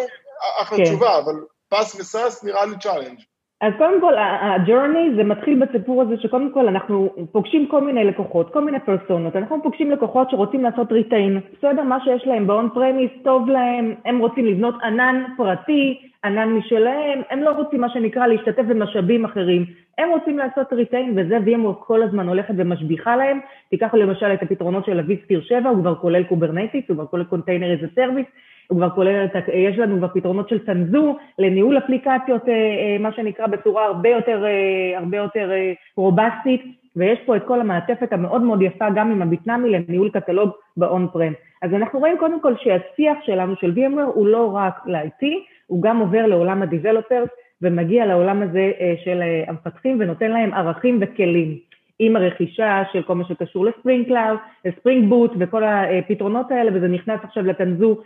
אחלה 0.61 0.79
כן. 0.79 0.85
תשובה, 0.85 1.19
אבל 1.19 1.35
PaaS 1.71 2.01
ו 2.01 2.09
SaaS 2.09 2.45
נראה 2.45 2.67
לי 2.67 2.79
challenge. 2.79 3.21
אז 3.61 3.73
קודם 3.79 4.01
כל, 4.01 4.15
ה 4.41 4.49
journey 4.49 5.11
זה 5.17 5.25
מתחיל 5.25 5.65
בסיפור 5.65 6.03
הזה 6.03 6.15
שקודם 6.23 6.53
כל 6.55 6.69
אנחנו 6.69 7.15
פוגשים 7.33 7.67
כל 7.67 7.81
מיני 7.81 8.05
לקוחות, 8.05 8.53
כל 8.53 8.65
מיני 8.65 8.79
פרסונות, 8.81 9.37
אנחנו 9.37 9.63
פוגשים 9.63 9.91
לקוחות 9.91 10.31
שרוצים 10.31 10.65
לעשות 10.65 10.93
retain, 10.93 11.41
בסדר? 11.59 11.83
מה 11.83 11.99
שיש 12.05 12.27
להם 12.27 12.47
ב 12.47 12.54
on 12.54 12.69
premise 12.75 13.11
טוב 13.25 13.49
להם, 13.49 13.95
הם 14.05 14.19
רוצים 14.19 14.47
לבנות 14.47 14.75
ענן 14.83 15.25
פרטי, 15.37 16.01
ענן 16.25 16.49
משלהם, 16.49 17.23
הם 17.31 17.43
לא 17.43 17.51
רוצים 17.51 17.81
מה 17.81 17.91
שנקרא 17.91 18.27
להשתתף 18.27 18.63
במשאבים 18.63 19.25
אחרים, 19.25 19.67
הם 19.99 20.09
רוצים 20.11 20.39
לעשות 20.39 20.73
retain 20.73 21.19
וזה 21.19 21.39
VMware 21.47 21.85
כל 21.85 22.03
הזמן 22.03 22.29
הולכת 22.29 22.55
ומשביחה 22.57 23.17
להם, 23.17 23.41
תיקח 23.71 23.95
למשל 23.95 24.33
את 24.35 24.43
הפתרונות 24.43 24.85
של 24.85 24.99
vSphere 24.99 25.41
7, 25.43 25.69
הוא 25.69 25.81
כבר 25.81 25.95
כולל 25.95 26.25
Kubernetes, 26.25 26.85
הוא 26.89 26.95
כבר 26.95 27.07
כולל 27.07 27.25
container 27.25 27.71
as 27.73 27.87
a 27.95 27.98
service, 27.98 28.27
הוא 28.71 28.79
כבר 28.79 28.91
כולל, 28.91 29.27
יש 29.55 29.79
לנו 29.79 29.97
כבר 29.99 30.09
פתרונות 30.09 30.49
של 30.49 30.67
Tanzu 30.67 31.19
לניהול 31.39 31.79
אפליקציות, 31.79 32.49
אה, 32.49 32.55
אה, 32.55 32.97
מה 33.01 33.13
שנקרא, 33.13 33.47
בצורה 33.47 33.87
הרבה 33.87 34.09
יותר, 34.09 34.45
אה, 34.45 34.99
הרבה 34.99 35.17
יותר 35.17 35.51
רובסטית, 35.97 36.63
ויש 36.97 37.19
פה 37.27 37.37
את 37.37 37.43
כל 37.47 37.61
המעטפת 37.61 38.13
המאוד 38.13 38.43
מאוד 38.43 38.63
יפה, 38.63 38.91
גם 38.95 39.11
עם 39.11 39.23
ה 39.23 39.29
Bitnami 39.29 39.71
לניהול 39.71 40.11
קטלוג 40.11 40.51
ב 40.77 41.09
on-prem. 41.13 41.33
אז 41.63 41.75
אנחנו 41.75 41.99
רואים 41.99 42.17
קודם 42.19 42.41
כל 42.41 42.55
שהשיח 42.57 43.19
שלנו 43.23 43.57
של 43.57 43.73
VMware 43.77 44.13
הוא 44.15 44.27
לא 44.27 44.55
רק 44.55 44.75
ל-IT, 44.87 45.27
הוא 45.67 45.83
גם 45.83 45.99
עובר 45.99 46.27
לעולם 46.27 46.63
ה-Developers 46.63 47.29
ומגיע 47.63 48.07
לעולם 48.07 48.43
הזה 48.43 48.73
של 49.05 49.23
המפתחים 49.47 49.97
ונותן 50.01 50.31
להם 50.31 50.55
ערכים 50.55 50.99
וכלים. 51.01 51.70
עם 52.03 52.17
הרכישה 52.17 52.83
של 52.93 53.03
כל 53.03 53.15
מה 53.15 53.25
שקשור 53.25 53.67
ל 53.67 53.72
Spring 53.72 54.07
Cloud, 54.07 54.39
ל 54.65 54.71
Spring 54.71 55.09
Boot 55.09 55.33
וכל 55.39 55.63
הפתרונות 55.65 56.51
האלה, 56.51 56.71
וזה 56.75 56.89
נכנס 56.89 57.21
עכשיו 57.23 57.47
ל 57.47 57.55
Tanzu 57.55 57.97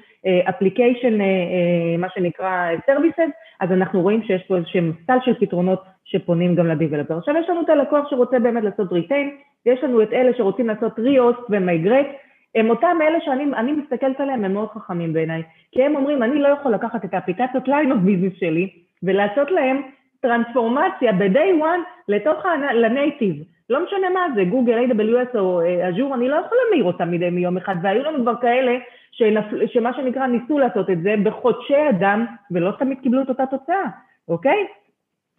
application, 0.49 1.21
אה, 1.21 1.27
אה, 1.27 1.97
מה 1.99 2.07
שנקרא 2.15 2.69
services, 2.87 3.31
אז 3.61 3.73
אנחנו 3.73 4.03
רואים 4.03 4.23
שיש 4.23 4.43
פה 4.43 4.57
איזשהם 4.57 4.93
סל 5.07 5.19
של 5.25 5.35
פתרונות 5.41 5.83
שפונים 6.05 6.55
גם 6.55 6.67
ל 6.67 6.71
developer. 6.71 7.19
עכשיו 7.19 7.35
יש 7.37 7.49
לנו 7.49 7.61
את 7.61 7.69
הלקוח 7.69 8.11
שרוצה 8.11 8.39
באמת 8.39 8.65
לעשות 8.65 8.93
retain, 8.93 9.31
ויש 9.67 9.85
לנו 9.85 10.03
את 10.03 10.13
אלה 10.13 10.33
שרוצים 10.37 10.67
לעשות 10.67 10.99
rehost 10.99 11.41
ו 11.51 11.57
migrate, 11.57 12.07
הם 12.55 12.71
אותם 12.71 12.99
אלה 13.03 13.19
שאני 13.21 13.73
מסתכלת 13.73 14.21
עליהם, 14.21 14.45
הם 14.45 14.53
מאוד 14.53 14.69
חכמים 14.69 15.13
בעיניי, 15.13 15.43
כי 15.73 15.83
הם 15.83 15.97
אומרים, 15.97 16.23
אני 16.23 16.41
לא 16.41 16.49
יכול 16.49 16.73
לקחת 16.73 17.05
את 17.05 17.15
האפליקציות 17.15 17.69
line 17.69 17.93
of 17.93 18.01
business 18.01 18.33
שלי 18.41 18.71
ולעשות 19.03 19.51
להם 19.51 19.81
טרנספורמציה 20.21 21.13
ב-day 21.13 21.63
one 21.63 21.83
לתוך 22.09 22.45
ל 22.75 22.85
native. 22.85 23.54
לא 23.71 23.85
משנה 23.85 24.11
מה 24.11 24.27
זה, 24.35 24.45
גוגל, 24.45 24.91
AWS 24.91 25.39
או 25.39 25.61
אג'ור, 25.89 26.11
אה, 26.11 26.17
אני 26.17 26.29
לא 26.29 26.37
יכולה 26.37 26.61
להמיר 26.71 26.85
אותם 26.85 27.11
מדי 27.11 27.31
מיום 27.31 27.57
אחד, 27.57 27.75
והיו 27.83 28.03
לנו 28.03 28.23
כבר 28.23 28.35
כאלה 28.41 28.79
שנפל, 29.13 29.67
שמה 29.67 29.93
שנקרא 29.95 30.27
ניסו 30.27 30.59
לעשות 30.59 30.91
את 30.91 31.03
זה 31.03 31.15
בחודשי 31.25 31.89
אדם, 31.91 32.27
ולא 32.51 32.71
תמיד 32.79 32.99
קיבלו 33.03 33.23
את 33.23 33.29
אותה 33.29 33.47
תוצאה, 33.47 33.85
אוקיי? 34.29 34.67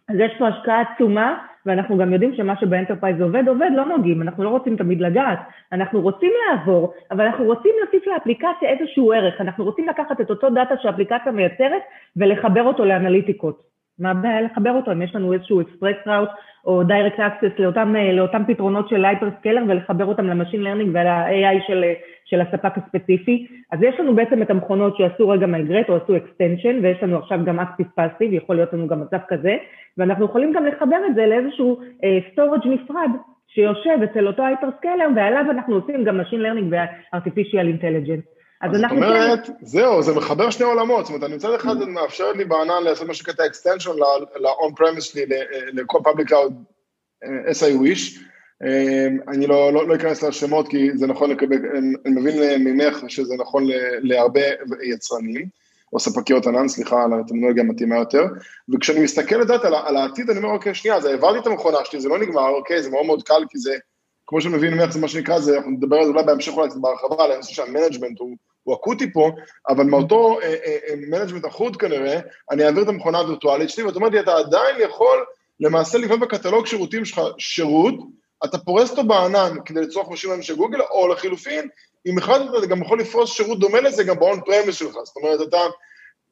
אז 0.08 0.16
יש 0.18 0.32
פה 0.38 0.48
השקעה 0.48 0.80
עצומה, 0.80 1.38
ואנחנו 1.66 1.98
גם 1.98 2.12
יודעים 2.12 2.34
שמה 2.34 2.56
שב 2.60 2.74
enterprise 2.74 3.20
עובד, 3.20 3.48
עובד, 3.48 3.70
לא 3.74 3.84
נוגעים, 3.84 4.22
אנחנו 4.22 4.44
לא 4.44 4.48
רוצים 4.48 4.76
תמיד 4.76 5.00
לגעת, 5.00 5.38
אנחנו 5.72 6.00
רוצים 6.00 6.32
לעבור, 6.48 6.92
אבל 7.10 7.24
אנחנו 7.24 7.44
רוצים 7.44 7.72
להוסיף 7.82 8.06
לאפליקציה 8.06 8.68
איזשהו 8.68 9.12
ערך, 9.12 9.40
אנחנו 9.40 9.64
רוצים 9.64 9.88
לקחת 9.88 10.20
את 10.20 10.30
אותו 10.30 10.50
דאטה 10.50 10.74
שהאפליקציה 10.82 11.32
מייצרת 11.32 11.82
ולחבר 12.16 12.62
אותו 12.62 12.84
לאנליטיקות. 12.84 13.75
מה 13.98 14.10
הבעיה 14.10 14.40
לחבר 14.40 14.72
אותו? 14.72 14.92
אם 14.92 15.02
יש 15.02 15.14
לנו 15.14 15.32
איזשהו 15.32 15.60
express 15.60 15.96
route 16.06 16.28
או 16.66 16.82
direct 16.82 17.20
access 17.20 17.58
לאותם, 17.58 17.96
אה, 17.96 18.12
לאותם 18.12 18.42
פתרונות 18.46 18.88
של 18.88 19.04
hyperscaler 19.04 19.62
ולחבר 19.68 20.04
אותם 20.04 20.26
ל 20.26 20.30
machine 20.30 20.62
learning 20.62 20.90
ול-AI 20.94 21.66
של, 21.66 21.84
אה, 21.84 21.94
של 22.24 22.40
הספק 22.40 22.72
הספציפי. 22.76 23.46
אז 23.72 23.82
יש 23.82 24.00
לנו 24.00 24.14
בעצם 24.14 24.42
את 24.42 24.50
המכונות 24.50 24.96
שעשו 24.96 25.28
רגע 25.28 25.46
migrate 25.46 25.88
או 25.88 25.96
עשו 25.96 26.16
extension 26.16 26.78
ויש 26.82 27.02
לנו 27.02 27.18
עכשיו 27.18 27.40
גם 27.44 27.60
active 27.60 27.86
passive, 27.94 28.32
יכול 28.32 28.56
להיות 28.56 28.72
לנו 28.72 28.86
גם 28.86 29.00
מצב 29.00 29.18
כזה, 29.28 29.56
ואנחנו 29.98 30.24
יכולים 30.24 30.52
גם 30.52 30.66
לחבר 30.66 30.98
את 31.10 31.14
זה 31.14 31.26
לאיזשהו 31.26 31.80
storage 32.32 32.62
uh, 32.62 32.68
נפרד 32.68 33.10
שיושב 33.48 33.98
אצל 34.04 34.26
אותו 34.26 34.46
hyperscaler 34.46 35.08
ועליו 35.16 35.44
אנחנו 35.50 35.74
עושים 35.74 36.04
גם 36.04 36.20
machine 36.20 36.40
learning 36.40 36.72
ו-artificial 36.72 37.82
intelligence. 37.82 38.35
אז 38.62 38.70
זאת 38.72 38.90
אומרת, 38.90 39.46
כן... 39.46 39.52
זהו, 39.62 40.02
זה 40.02 40.14
מחבר 40.14 40.50
שני 40.50 40.66
עולמות, 40.66 41.06
זאת 41.06 41.14
אומרת, 41.14 41.24
אני 41.24 41.36
מצד 41.36 41.54
אחד 41.54 41.76
מאפשר 41.76 42.32
לי 42.32 42.44
בענן 42.44 42.82
לעשות 42.82 43.06
מה 43.06 43.14
שנקרא 43.14 43.44
extension 43.46 43.92
ל-on 44.36 44.80
premise 44.80 45.00
שלי, 45.00 45.24
לכל 45.72 45.98
public 45.98 46.28
cloud 46.28 46.52
אה, 47.24 47.50
as 47.50 47.54
I 47.54 47.82
wish, 47.82 48.20
אה, 48.62 49.06
אני 49.28 49.46
לא, 49.46 49.72
לא, 49.72 49.88
לא 49.88 49.94
אכנס 49.94 50.22
לשמות 50.22 50.68
כי 50.68 50.90
זה 50.94 51.06
נכון 51.06 51.30
לקבל, 51.30 51.56
אני 52.06 52.14
מבין 52.20 52.64
ממך 52.64 53.04
שזה 53.08 53.34
נכון 53.38 53.64
להרבה 54.02 54.40
יצרנים, 54.82 55.48
או 55.92 56.00
ספקיות 56.00 56.46
ענן, 56.46 56.68
סליחה 56.68 57.04
על 57.04 57.12
הטרמינולוגיה 57.12 57.62
המתאימה 57.62 57.96
יותר, 57.96 58.24
וכשאני 58.74 59.00
מסתכל 59.00 59.36
לדעת 59.36 59.64
על, 59.64 59.74
על 59.74 59.96
העתיד, 59.96 60.30
אני 60.30 60.38
אומר, 60.38 60.50
אוקיי, 60.50 60.74
שנייה, 60.74 60.96
אז 60.96 61.04
העברתי 61.04 61.38
את 61.38 61.46
המכונה 61.46 61.78
שלי, 61.84 62.00
זה 62.00 62.08
לא 62.08 62.18
נגמר, 62.18 62.48
אוקיי, 62.48 62.82
זה 62.82 62.90
מאוד 62.90 63.06
מאוד 63.06 63.22
קל, 63.22 63.44
כי 63.50 63.58
זה 63.58 63.76
כמו 64.26 64.40
שאני 64.40 64.56
מבין 64.56 64.90
זה 64.90 65.00
מה 65.00 65.08
שנקרא, 65.08 65.38
זה, 65.38 65.56
אנחנו 65.56 65.70
נדבר 65.70 65.96
על 65.96 66.04
זה 66.04 66.10
אולי 66.10 66.24
בהמשך 66.24 66.52
אולי 66.52 66.68
קצת 66.68 66.78
בהרחבה, 66.80 67.24
על 67.24 67.32
הנושא 67.32 67.52
שה 67.52 67.67
management 67.67 68.18
הוא, 68.18 68.36
הוא 68.62 68.74
אקוטי 68.74 69.12
פה, 69.12 69.30
אבל 69.68 69.84
מאותו 69.84 70.38
management 70.96 71.44
אה, 71.44 71.48
אה, 71.48 71.54
אחוד 71.54 71.76
כנראה, 71.76 72.18
אני 72.50 72.66
אעביר 72.66 72.82
את 72.82 72.88
המכונה 72.88 73.18
הווירטואלית 73.18 73.70
שלי, 73.70 73.84
ואת 73.84 73.96
אומרת 73.96 74.12
לי, 74.12 74.20
אתה 74.20 74.36
עדיין 74.36 74.76
יכול 74.80 75.24
למעשה 75.60 75.98
לבנות 75.98 76.20
בקטלוג 76.20 76.66
שירותים 76.66 77.04
שלך 77.04 77.20
שירות, 77.38 77.94
אתה 78.44 78.58
פורס 78.58 78.90
אותו 78.90 79.04
בענן 79.04 79.56
כדי 79.64 79.80
לצרוך 79.80 80.10
משאבים 80.10 80.42
של 80.42 80.56
גוגל, 80.56 80.80
או 80.90 81.08
לחילופין, 81.08 81.68
אם 82.06 82.18
אחד 82.18 82.40
אתה 82.40 82.66
גם 82.66 82.82
יכול 82.82 83.00
לפרוס 83.00 83.30
שירות 83.30 83.58
דומה 83.58 83.80
לזה 83.80 84.04
גם 84.04 84.18
ב 84.18 84.25
on 84.25 84.40
premise 84.40 84.76
שלך, 84.76 84.94
זאת 85.04 85.16
אומרת, 85.16 85.48
אתה 85.48 85.58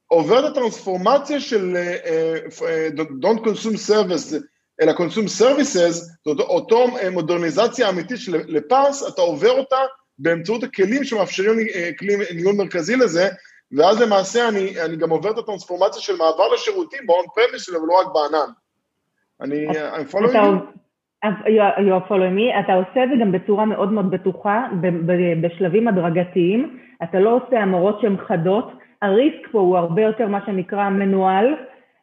עובר 0.06 0.46
את 0.46 0.50
הטרנספורמציה 0.50 1.40
של 1.40 1.76
uh, 1.76 2.50
uh, 2.52 3.00
Don't 3.22 3.40
Consume 3.40 3.88
Service, 3.88 4.34
אלא 4.80 4.92
consume 4.92 5.28
services, 5.28 6.18
זאת 6.24 6.40
אותו 6.40 6.86
אה, 7.02 7.10
מודרניזציה 7.10 7.90
אמיתית 7.90 8.18
של 8.18 8.36
ל 8.48 8.59
PaaS, 8.59 9.14
אתה 9.14 9.22
עובר 9.22 9.50
אותה 9.50 9.76
באמצעות 10.18 10.62
הכלים 10.62 11.04
שמאפשרים 11.04 11.58
לי 11.58 11.68
אה, 11.74 11.90
כלי 11.98 12.16
ניהול 12.34 12.54
מרכזי 12.54 12.96
לזה, 12.96 13.28
ואז 13.72 14.00
למעשה 14.00 14.48
אני, 14.48 14.80
אני 14.84 14.96
גם 14.96 15.10
עובר 15.10 15.30
את 15.30 15.38
הטרנספורמציה 15.38 16.02
של 16.02 16.12
מעבר 16.16 16.52
לשירותים 16.54 17.06
ב-on 17.06 17.40
premise 17.40 17.58
שלי, 17.58 17.76
אבל 17.76 17.86
לא 17.86 18.00
רק 18.00 18.06
בענן. 18.14 18.52
אני, 19.40 19.68
I'm 19.68 20.12
following 20.12 20.34
you. 20.34 20.84
you 21.78 21.92
are 21.94 22.08
following 22.08 22.36
me, 22.38 22.60
אתה 22.64 22.72
עושה 22.74 23.04
את 23.04 23.08
זה 23.08 23.14
גם 23.20 23.32
בצורה 23.32 23.64
מאוד 23.64 23.92
מאוד 23.92 24.10
בטוחה, 24.10 24.66
בשלבים 25.42 25.88
הדרגתיים, 25.88 26.78
אתה 27.02 27.20
לא 27.20 27.30
עושה 27.36 27.60
תמורות 27.60 28.00
שהן 28.00 28.16
חדות, 28.28 28.72
ה 29.02 29.11
risk 29.11 29.48
פה 29.52 29.58
הוא 29.60 29.78
הרבה 29.78 30.02
יותר 30.02 30.28
מה 30.28 30.38
שנקרא 30.46 30.88
מנוהל, 30.88 31.54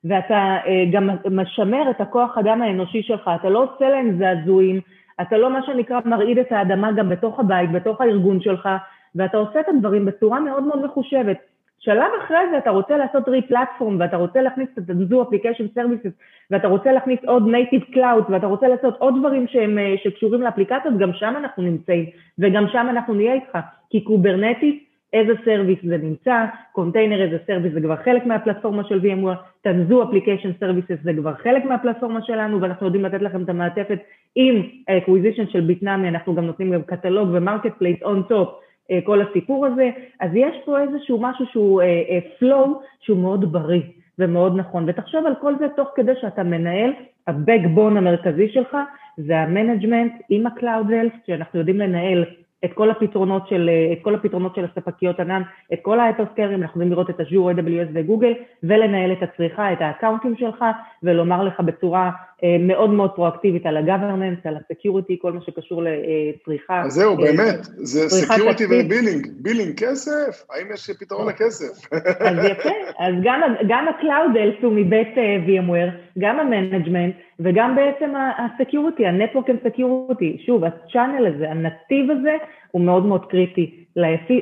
ואתה 0.03 0.57
אה, 0.65 0.85
גם 0.91 1.09
משמר 1.31 1.89
את 1.89 2.01
הכוח 2.01 2.37
אדם 2.37 2.61
האנושי 2.61 3.03
שלך, 3.03 3.31
אתה 3.35 3.49
לא 3.49 3.63
עושה 3.63 3.89
להם 3.89 4.17
זעזועים, 4.17 4.81
אתה 5.21 5.37
לא 5.37 5.53
מה 5.53 5.59
שנקרא 5.65 5.99
מרעיד 6.05 6.37
את 6.37 6.51
האדמה 6.51 6.91
גם 6.91 7.09
בתוך 7.09 7.39
הבית, 7.39 7.71
בתוך 7.71 8.01
הארגון 8.01 8.41
שלך, 8.41 8.69
ואתה 9.15 9.37
עושה 9.37 9.59
את 9.59 9.69
הדברים 9.69 10.05
בצורה 10.05 10.39
מאוד 10.39 10.63
מאוד 10.63 10.85
מחושבת. 10.85 11.37
שלב 11.79 12.11
אחרי 12.23 12.37
זה 12.51 12.57
אתה 12.57 12.69
רוצה 12.69 12.97
לעשות 12.97 13.29
replatform 13.29 13.99
ואתה 13.99 14.17
רוצה 14.17 14.41
להכניס 14.41 14.69
את 14.77 14.89
Tanzu 14.89 15.21
Application 15.21 15.65
Services 15.75 16.11
ואתה 16.51 16.67
רוצה 16.67 16.91
להכניס 16.91 17.19
עוד 17.25 17.47
native 17.47 17.83
cloud 17.93 18.23
ואתה 18.29 18.47
רוצה 18.47 18.67
לעשות 18.67 18.95
עוד 18.99 19.15
דברים 19.19 19.47
שהם, 19.47 19.77
אה, 19.79 19.95
שקשורים 20.03 20.41
לאפליקציות, 20.41 20.97
גם 20.97 21.13
שם 21.13 21.33
אנחנו 21.37 21.63
נמצאים 21.63 22.05
וגם 22.39 22.65
שם 22.71 22.87
אנחנו 22.89 23.13
נהיה 23.13 23.33
איתך, 23.33 23.57
כי 23.89 24.01
Kubernetes 24.01 24.75
איזה 25.13 25.33
service 25.45 25.79
זה 25.83 25.97
נמצא, 25.97 26.45
קונטיינר 26.71 27.23
איזה 27.23 27.37
service 27.47 27.73
זה 27.73 27.81
כבר 27.81 27.95
חלק 27.95 28.25
מהפלטפורמה 28.25 28.83
של 28.83 28.99
VMware, 28.99 29.61
Tanzu 29.61 30.03
Application 30.03 30.51
Services 30.59 31.03
זה 31.03 31.13
כבר 31.13 31.33
חלק 31.33 31.65
מהפלטפורמה 31.65 32.21
שלנו 32.21 32.61
ואנחנו 32.61 32.85
יודעים 32.85 33.05
לתת 33.05 33.21
לכם 33.21 33.43
את 33.43 33.49
המעטפת 33.49 33.99
עם 34.35 34.61
ה 34.87 34.92
acquisition 34.92 35.47
של 35.47 35.61
Bitnami, 35.61 36.07
אנחנו 36.09 36.35
גם 36.35 36.45
נותנים 36.45 36.71
גם 36.71 36.81
קטלוג 36.81 37.29
ו 37.33 37.77
marketplace 37.77 38.03
on 38.03 38.23
top, 38.23 38.49
כל 39.03 39.21
הסיפור 39.21 39.65
הזה, 39.65 39.89
אז 40.19 40.31
יש 40.33 40.55
פה 40.65 40.79
איזשהו 40.79 41.19
משהו 41.21 41.45
שהוא 41.45 41.81
flow 42.39 42.69
שהוא 43.01 43.17
מאוד 43.17 43.51
בריא 43.51 43.81
ומאוד 44.19 44.57
נכון, 44.57 44.83
ותחשוב 44.87 45.25
על 45.25 45.33
כל 45.41 45.53
זה 45.59 45.69
תוך 45.75 45.89
כדי 45.95 46.11
שאתה 46.21 46.43
מנהל, 46.43 46.93
ה-backbone 47.27 47.97
המרכזי 47.97 48.49
שלך 48.49 48.77
זה 49.17 49.39
ה 49.39 49.46
management 49.46 50.13
עם 50.29 50.47
ה-Cloud 50.47 50.89
Health, 50.89 51.17
שאנחנו 51.27 51.59
יודעים 51.59 51.77
לנהל 51.77 52.25
את 52.65 52.73
כל 52.73 52.91
הפתרונות 52.91 53.47
של, 53.47 53.69
את 53.93 53.97
כל 54.01 54.15
הפתרונות 54.15 54.55
של 54.55 54.65
הספקיות 54.65 55.19
ענן, 55.19 55.41
את 55.73 55.79
כל 55.81 55.99
ההייפרסקיירים, 55.99 56.61
אנחנו 56.61 56.71
יכולים 56.71 56.91
לראות 56.91 57.09
את 57.09 57.19
Azure, 57.19 57.57
AWS 57.57 57.89
וגוגל, 57.93 58.33
ולנהל 58.63 59.11
את 59.11 59.23
הצריכה, 59.23 59.73
את 59.73 59.81
האקאונטים 59.81 60.35
שלך, 60.37 60.65
ולומר 61.03 61.43
לך 61.43 61.59
בצורה 61.59 62.11
מאוד 62.59 62.89
מאוד 62.89 63.11
פרואקטיבית 63.15 63.65
על 63.65 63.77
ה-governance, 63.77 64.47
על 64.49 64.55
ה-security, 64.55 65.13
כל 65.21 65.31
מה 65.31 65.41
שקשור 65.41 65.83
לצריכה. 65.83 66.81
אז 66.85 66.93
זהו, 66.93 67.17
באמת, 67.17 67.59
זה 67.63 68.25
security 68.25 68.63
ו 68.65 68.72
billing, 68.72 69.27
billing 69.41 69.79
כסף, 69.79 70.45
האם 70.49 70.67
יש 70.73 70.89
פתרון 70.99 71.27
לכסף? 71.27 71.93
אז 72.19 72.45
יפה, 72.45 72.69
אז 72.99 73.13
גם, 73.23 73.41
גם 73.67 73.87
ה-Cloud 73.87 74.35
Health 74.35 74.65
הוא 74.65 74.73
מבית 74.73 75.15
VMware, 75.47 75.91
גם 76.19 76.39
ה 76.39 76.45
management, 76.45 77.15
וגם 77.39 77.75
בעצם 77.75 78.15
ה-security, 78.15 79.03
ה-network 79.05 79.47
and 79.47 79.67
security, 79.67 80.45
שוב, 80.45 80.63
ה-channel 80.63 81.27
הזה, 81.35 81.51
הנתיב 81.51 82.11
הזה, 82.11 82.35
הוא 82.71 82.81
מאוד 82.81 83.05
מאוד 83.05 83.25
קריטי 83.25 83.85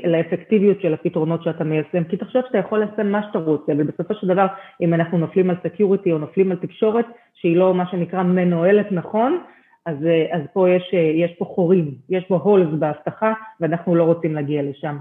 לאפקטיביות 0.04 0.82
של 0.82 0.94
הפתרונות 0.94 1.44
שאתה 1.44 1.64
מיישם, 1.64 2.04
כי 2.04 2.18
תחשוב 2.18 2.42
שאתה 2.48 2.58
יכול 2.58 2.80
ליישם 2.80 3.12
מה 3.12 3.22
שאתה 3.28 3.40
רוצה, 3.40 3.72
ובסופו 3.78 4.14
של 4.14 4.28
דבר, 4.28 4.46
אם 4.82 4.94
אנחנו 4.94 5.18
נופלים 5.18 5.50
על 5.50 5.56
security 5.68 6.12
או 6.12 6.18
נופלים 6.18 6.52
על 6.52 6.58
תקשורת, 6.58 7.06
שהיא 7.42 7.58
לא 7.58 7.74
מה 7.74 7.86
שנקרא 7.92 8.24
מנוהלת 8.24 8.92
נכון, 8.92 9.42
אז, 9.86 9.96
אז 10.32 10.42
פה 10.54 10.70
יש, 10.70 10.94
יש 10.94 11.32
פה 11.38 11.46
חורים, 11.46 11.92
יש 12.10 12.26
פה 12.28 12.36
holes 12.36 12.70
בהבטחה, 12.80 13.34
ואנחנו 13.60 13.96
לא 13.96 14.04
רוצים 14.04 14.36
להגיע 14.36 14.62
לשם. 14.64 14.98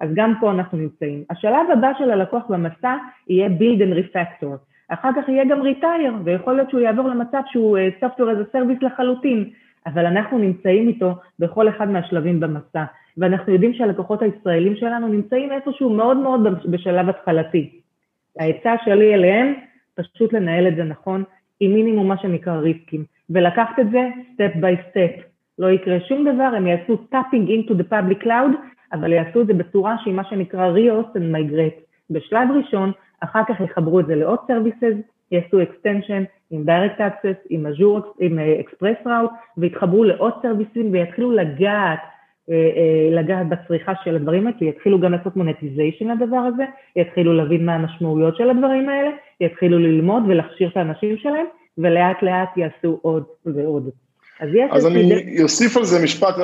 אז 0.00 0.10
גם 0.14 0.34
פה 0.40 0.50
אנחנו 0.50 0.78
נמצאים. 0.78 1.24
השלב 1.30 1.70
הבא 1.72 1.92
של 1.98 2.10
הלקוח 2.10 2.42
במסע 2.48 2.96
יהיה 3.28 3.48
build 3.48 3.80
and 3.80 3.94
refactor. 3.98 4.56
אחר 4.88 5.10
כך 5.16 5.28
יהיה 5.28 5.44
גם 5.44 5.62
retire, 5.62 6.12
ויכול 6.24 6.54
להיות 6.56 6.70
שהוא 6.70 6.80
יעבור 6.80 7.08
למצב 7.08 7.40
שהוא 7.46 7.78
software 8.00 8.36
as 8.36 8.54
a 8.54 8.56
service 8.56 8.86
לחלוטין, 8.86 9.50
אבל 9.86 10.06
אנחנו 10.06 10.38
נמצאים 10.38 10.88
איתו 10.88 11.14
בכל 11.38 11.68
אחד 11.68 11.90
מהשלבים 11.90 12.40
במסע, 12.40 12.84
ואנחנו 13.18 13.52
יודעים 13.52 13.74
שהלקוחות 13.74 14.22
הישראלים 14.22 14.76
שלנו 14.76 15.08
נמצאים 15.08 15.52
איפשהו 15.52 15.90
מאוד 15.90 16.16
מאוד 16.16 16.70
בשלב 16.70 17.08
התחלתי. 17.08 17.80
העצה 18.38 18.74
שלי 18.84 19.14
אליהם, 19.14 19.54
פשוט 19.94 20.32
לנהל 20.32 20.68
את 20.68 20.76
זה 20.76 20.84
נכון, 20.84 21.24
עם 21.60 21.74
מינימום 21.74 22.08
מה 22.08 22.16
שנקרא 22.18 22.56
ריסקים, 22.56 23.04
ולקחת 23.30 23.78
את 23.80 23.90
זה 23.90 24.08
step 24.34 24.56
by 24.56 24.90
step. 24.90 25.22
לא 25.58 25.70
יקרה 25.70 26.00
שום 26.00 26.34
דבר, 26.34 26.50
הם 26.56 26.66
יעשו 26.66 26.98
tapping 27.14 27.48
into 27.48 27.72
the 27.72 27.92
public 27.92 28.24
cloud, 28.24 28.56
אבל 28.92 29.12
יעשו 29.12 29.40
את 29.40 29.46
זה 29.46 29.54
בצורה 29.54 29.96
שהיא 30.02 30.14
מה 30.14 30.24
שנקרא 30.24 30.72
re-host 30.72 31.16
and 31.16 31.36
migrate. 31.36 31.80
בשלב 32.10 32.48
ראשון, 32.50 32.92
אחר 33.20 33.42
כך 33.48 33.60
יחברו 33.60 34.00
את 34.00 34.06
זה 34.06 34.14
לעוד 34.14 34.38
services, 34.50 34.96
יעשו 35.32 35.62
extension 35.62 36.24
עם 36.50 36.64
direct 36.66 36.98
access, 36.98 37.46
עם 37.50 37.66
Azure, 37.66 38.06
עם 38.20 38.38
express 38.38 39.06
route, 39.06 39.34
ויתחברו 39.56 40.04
לעוד 40.04 40.32
סרוויסים 40.42 40.92
ויתחילו 40.92 41.32
לגעת, 41.32 41.98
לגעת 43.10 43.48
בצריכה 43.48 43.92
של 44.04 44.16
הדברים 44.16 44.46
האלה, 44.46 44.56
יתחילו 44.60 45.00
גם 45.00 45.12
לעשות 45.12 45.36
מונטיזיישן 45.36 46.08
לדבר 46.08 46.36
הזה, 46.36 46.64
יתחילו 46.96 47.34
להבין 47.34 47.66
מה 47.66 47.74
המשמעויות 47.74 48.36
של 48.36 48.50
הדברים 48.50 48.88
האלה, 48.88 49.10
יתחילו 49.40 49.78
ללמוד 49.78 50.22
ולהכשיר 50.28 50.68
את 50.68 50.76
האנשים 50.76 51.16
שלהם, 51.16 51.46
ולאט 51.78 52.22
לאט 52.22 52.56
יעשו 52.56 52.98
עוד 53.02 53.24
ועוד. 53.46 53.90
אז, 54.40 54.48
אז 54.70 54.86
אני 54.86 55.02
ד... 55.38 55.40
אוסיף 55.42 55.76
על 55.76 55.84
זה 55.84 56.04
משפט, 56.04 56.34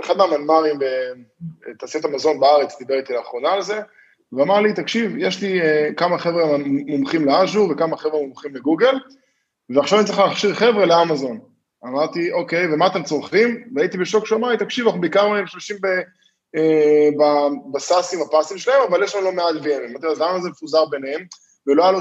אחד 0.00 0.14
מהמנמ"רים 0.16 0.76
בתעשיית 1.68 2.04
המזון 2.04 2.40
בארץ 2.40 2.78
דיבר 2.78 2.94
איתי 2.94 3.12
לאחרונה 3.12 3.48
על 3.48 3.62
זה, 3.62 3.80
ואמר 4.32 4.60
לי, 4.60 4.72
תקשיב, 4.72 5.14
יש 5.18 5.42
לי 5.42 5.60
כמה 5.96 6.18
חבר'ה 6.18 6.44
מומחים 6.86 7.26
לאז'ור 7.26 7.70
וכמה 7.70 7.96
חבר'ה 7.96 8.20
מומחים 8.20 8.54
לגוגל, 8.54 8.94
ועכשיו 9.70 9.98
אני 9.98 10.06
צריך 10.06 10.18
להכשיר 10.18 10.54
חבר'ה 10.54 10.86
לאמזון. 10.86 11.51
אמרתי, 11.84 12.32
אוקיי, 12.32 12.74
ומה 12.74 12.86
אתם 12.86 13.02
צורכים? 13.02 13.64
והייתי 13.74 13.98
בשוק 13.98 14.26
שהוא 14.26 14.38
אמר 14.38 14.48
לי, 14.48 14.56
תקשיב, 14.56 14.86
אנחנו 14.86 15.00
בעיקר 15.00 15.42
משתמשים 15.42 15.76
uh, 16.56 17.22
בסאסים, 17.72 18.20
הפסים 18.22 18.58
שלהם, 18.58 18.82
אבל 18.88 19.02
יש 19.02 19.14
לנו 19.14 19.24
לא 19.24 19.32
מעט 19.32 19.54
VM. 19.54 19.90
אמרתי 19.90 20.06
לו, 20.06 20.12
אז 20.12 20.20
למה 20.20 20.40
זה 20.40 20.50
מפוזר 20.50 20.84
ביניהם? 20.90 21.24
ולא 21.66 21.82
היה 21.82 21.92
לו... 21.92 21.98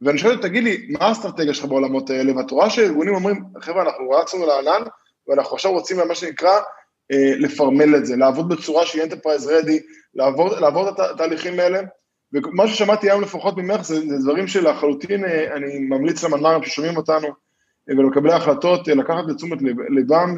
ואני 0.00 0.18
שואל, 0.18 0.42
תגיד 0.42 0.64
לי, 0.64 0.86
מה 0.90 1.06
האסטרטגיה 1.06 1.54
שלך 1.54 1.64
בעולמות 1.64 2.10
האלה? 2.10 2.36
ואת 2.36 2.50
רואה 2.50 2.70
שארגונים 2.70 3.14
אומרים, 3.14 3.44
חבר'ה, 3.60 3.82
אנחנו 3.82 4.10
רצנו 4.10 4.46
לענן, 4.46 4.82
ואנחנו 5.28 5.56
עכשיו 5.56 5.72
רוצים, 5.72 5.96
מה 6.08 6.14
שנקרא, 6.14 6.60
לפרמל 7.38 7.96
את 7.96 8.06
זה, 8.06 8.16
לעבוד 8.16 8.48
בצורה 8.48 8.86
שהיא 8.86 9.02
enterprise 9.02 9.46
ready, 9.46 9.78
לעבור, 10.14 10.48
לעבור 10.48 10.88
את 10.88 11.00
התהליכים 11.00 11.60
האלה, 11.60 11.80
ומה 12.32 12.68
ששמעתי 12.68 13.10
היום 13.10 13.22
לפחות 13.22 13.56
ממך 13.56 13.82
זה, 13.82 13.94
זה 13.94 14.16
דברים 14.22 14.46
שלחלוטין 14.46 15.24
אני 15.24 15.78
ממליץ 15.78 16.24
למנמ"רים 16.24 16.62
ששומעים 16.62 16.96
אותנו 16.96 17.28
ולקבלי 17.88 18.32
החלטות, 18.32 18.88
לקחת 18.88 19.24
לתשומת 19.28 19.58
ליבם, 19.88 20.36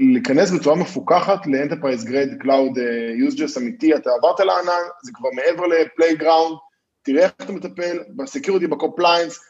להיכנס 0.00 0.50
בצורה 0.50 0.76
מפוקחת 0.76 1.46
ל-Enterprise 1.46 2.06
Grade 2.06 2.44
Cloud 2.44 2.76
Users 3.28 3.58
אמיתי, 3.58 3.94
אתה 3.94 4.10
עברת 4.18 4.40
לענן, 4.40 4.82
זה 5.02 5.12
כבר 5.14 5.28
מעבר 5.34 5.66
ל 5.66 5.73
playground, 5.73 6.56
תראה 7.02 7.24
איך 7.24 7.32
אתה 7.36 7.52
מטפל 7.52 7.98
ב 8.16 8.21
security, 8.21 8.66
ב 8.66 8.72
compliance, 8.72 9.40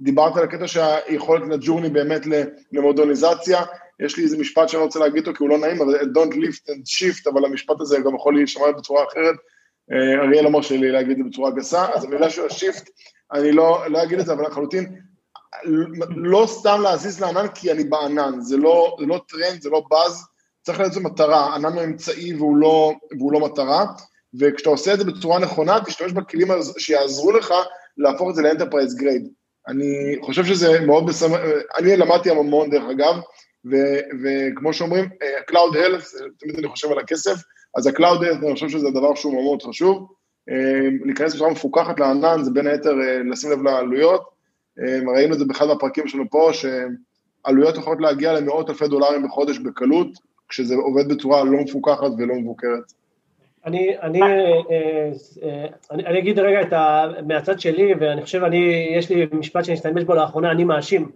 דיברת 0.00 0.36
על 0.36 0.44
הקטע 0.44 0.68
שהיכולת 0.68 1.42
ל 1.48 1.53
journey 1.53 1.88
באמת 1.88 2.22
למודרניזציה, 2.72 3.62
יש 4.00 4.16
לי 4.16 4.24
איזה 4.24 4.38
משפט 4.38 4.68
שאני 4.68 4.82
רוצה 4.82 4.98
להגיד 4.98 5.26
אותו 5.26 5.38
כי 5.38 5.44
הוא 5.44 5.50
לא 5.50 5.58
נעים, 5.58 5.82
אבל 5.82 5.94
Don't 6.00 6.34
lift 6.34 6.70
and 6.70 6.82
shift, 6.86 7.30
אבל 7.32 7.44
המשפט 7.44 7.80
הזה 7.80 7.98
גם 8.04 8.14
יכול 8.14 8.34
להישמע 8.34 8.70
בצורה 8.70 9.04
אחרת. 9.04 9.34
אריאל 10.22 10.46
אמר 10.46 10.62
שלי 10.62 10.90
להגיד 10.90 11.10
את 11.10 11.16
זה 11.16 11.30
בצורה 11.30 11.50
גסה, 11.50 11.86
אז 11.94 12.04
המילה 12.04 12.30
של 12.30 12.46
ה 12.46 12.52
shift, 12.52 12.90
אני 13.32 13.52
לא, 13.52 13.90
לא 13.90 14.02
אגיד 14.02 14.18
את 14.18 14.26
זה, 14.26 14.32
אבל 14.32 14.46
לחלוטין, 14.46 14.96
לא 16.16 16.44
סתם 16.48 16.80
להזיז 16.82 17.20
לענן 17.20 17.48
כי 17.48 17.72
אני 17.72 17.84
בענן, 17.84 18.40
זה 18.40 18.56
לא, 18.56 18.96
זה 19.00 19.06
לא 19.06 19.20
טרנד, 19.28 19.62
זה 19.62 19.70
לא 19.70 19.82
באז, 19.90 20.24
צריך 20.62 20.80
להיות 20.80 20.96
מטרה, 20.96 21.54
ענן 21.54 21.72
הוא 21.72 21.84
אמצעי 21.84 22.34
והוא 22.34 22.56
לא, 22.56 22.92
והוא 23.18 23.32
לא 23.32 23.40
מטרה, 23.40 23.84
וכשאתה 24.40 24.70
עושה 24.70 24.94
את 24.94 24.98
זה 24.98 25.04
בצורה 25.04 25.38
נכונה, 25.38 25.78
תשתמש 25.86 26.12
בכלים 26.12 26.48
שיעזרו 26.78 27.32
לך 27.32 27.54
להפוך 27.96 28.30
את 28.30 28.34
זה 28.34 28.42
ל 28.42 28.47
enterprise 28.47 28.96
grade. 28.96 29.28
אני 29.68 30.18
חושב 30.22 30.44
שזה 30.44 30.80
מאוד 30.80 31.06
בסמ... 31.06 31.34
אני 31.78 31.96
למדתי 31.96 32.30
המון 32.30 32.70
דרך 32.70 32.84
אגב, 32.90 33.14
ו- 33.70 34.00
וכמו 34.22 34.72
שאומרים, 34.72 35.08
Cloud 35.50 35.74
Health, 35.74 36.18
תמיד 36.38 36.58
אני 36.58 36.68
חושב 36.68 36.92
על 36.92 36.98
הכסף, 36.98 37.36
אז 37.76 37.86
ה-Cloud 37.86 38.20
Health, 38.20 38.44
אני 38.44 38.54
חושב 38.54 38.68
שזה 38.68 38.90
דבר 38.90 39.14
שהוא 39.14 39.34
מאוד 39.34 39.62
חשוב. 39.62 40.06
להיכנס 41.04 41.34
בצורה 41.34 41.50
מפוקחת 41.50 42.00
לענן, 42.00 42.42
זה 42.42 42.50
בין 42.50 42.66
היתר 42.66 42.94
לשים 43.30 43.50
לב 43.50 43.62
לעלויות. 43.62 44.22
ראינו 45.14 45.34
את 45.34 45.38
זה 45.38 45.44
באחד 45.44 45.66
מהפרקים 45.66 46.08
שלנו 46.08 46.24
פה, 46.30 46.50
שעלויות 46.52 47.76
יכולות 47.76 48.00
להגיע 48.00 48.32
למאות 48.32 48.70
אלפי 48.70 48.88
דולרים 48.88 49.22
בחודש 49.26 49.58
בקלות, 49.58 50.08
כשזה 50.48 50.74
עובד 50.74 51.08
בצורה 51.08 51.44
לא 51.44 51.58
מפוקחת 51.58 52.10
ולא 52.18 52.34
מבוקרת. 52.34 52.92
אני, 53.66 53.98
אני, 54.02 54.20
אני, 55.90 56.06
אני 56.06 56.18
אגיד 56.18 56.38
רגע 56.38 56.60
את 56.60 56.72
ה, 56.72 57.06
מהצד 57.26 57.60
שלי, 57.60 57.94
ואני 58.00 58.22
חושב, 58.22 58.44
אני, 58.44 58.88
יש 58.96 59.10
לי 59.10 59.26
משפט 59.32 59.64
שאני 59.64 59.76
אשתמש 59.76 60.04
בו 60.04 60.14
לאחרונה, 60.14 60.50
אני 60.50 60.64
מאשים. 60.64 61.10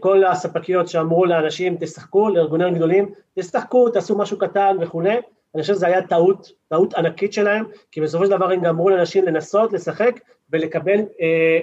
כל 0.00 0.24
הספקיות 0.24 0.88
שאמרו 0.88 1.26
לאנשים, 1.26 1.76
תשחקו, 1.80 2.28
לארגונים 2.28 2.74
גדולים, 2.74 3.08
תשחקו, 3.38 3.88
תעשו 3.88 4.18
משהו 4.18 4.38
קטן 4.38 4.76
וכולי, 4.80 5.16
אני 5.56 5.62
חושב 5.62 5.74
שזו 5.74 5.86
הייתה 5.86 6.08
טעות, 6.08 6.52
טעות 6.68 6.94
ענקית 6.94 7.32
שלהם, 7.32 7.64
כי 7.92 8.00
בסופו 8.00 8.24
של 8.24 8.30
דבר 8.30 8.50
הם 8.50 8.60
גם 8.60 8.66
אמרו 8.66 8.90
לאנשים 8.90 9.24
לנסות, 9.24 9.72
לשחק 9.72 10.20
ולקבל 10.50 10.98
אה, 10.98 11.58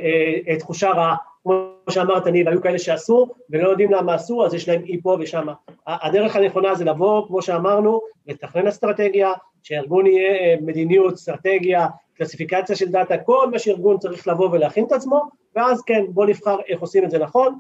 אה, 0.48 0.60
תחושה 0.60 0.90
רעה. 0.90 1.16
כמו 1.44 1.76
שאמרת, 1.90 2.28
אני, 2.28 2.44
והיו 2.44 2.62
כאלה 2.62 2.80
שעשו 2.80 3.28
ולא 3.50 3.70
יודעים 3.70 3.92
למה 3.92 4.14
עשו, 4.14 4.46
אז 4.46 4.54
יש 4.54 4.70
להם 4.70 4.82
אי 4.86 5.02
פה 5.02 5.18
ושם. 5.20 5.48
הדרך 5.88 6.36
הנכונה 6.36 6.76
זה 6.76 6.86
לבוא, 6.86 7.28
כמו 7.28 7.42
שאמרנו, 7.42 8.02
לתכנן 8.28 8.68
אסטרטגיה, 8.68 9.32
שהארגון 9.64 10.06
יהיה 10.06 10.58
מדיניות, 10.62 11.14
אסטרטגיה, 11.14 11.88
קלסיפיקציה 12.18 12.76
של 12.76 12.90
דאטה, 12.92 13.18
כל 13.18 13.50
מה 13.52 13.60
שארגון 13.60 13.98
צריך 13.98 14.28
לבוא 14.28 14.50
ולהכין 14.52 14.86
את 14.86 14.92
עצמו, 14.92 15.22
ואז 15.56 15.82
כן, 15.82 16.04
בוא 16.10 16.26
נבחר 16.26 16.58
איך 16.68 16.82
עושים 16.82 17.04
את 17.04 17.12
זה 17.12 17.20
נכון. 17.20 17.58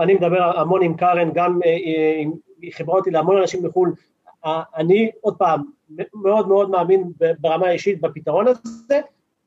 אני 0.00 0.14
מדבר 0.14 0.58
המון 0.58 0.82
עם 0.82 0.94
קארן, 0.94 1.30
גם 1.34 1.60
היא 2.60 2.72
חיברה 2.72 2.96
אותי 2.96 3.10
להמון 3.10 3.36
אנשים 3.36 3.62
בחו"ל, 3.62 3.92
אני 4.76 5.10
עוד 5.20 5.36
פעם 5.36 5.62
מאוד 6.14 6.48
מאוד 6.48 6.70
מאמין 6.70 7.04
ברמה 7.40 7.66
האישית 7.66 8.00
בפתרון 8.00 8.46
הזה, 8.48 9.00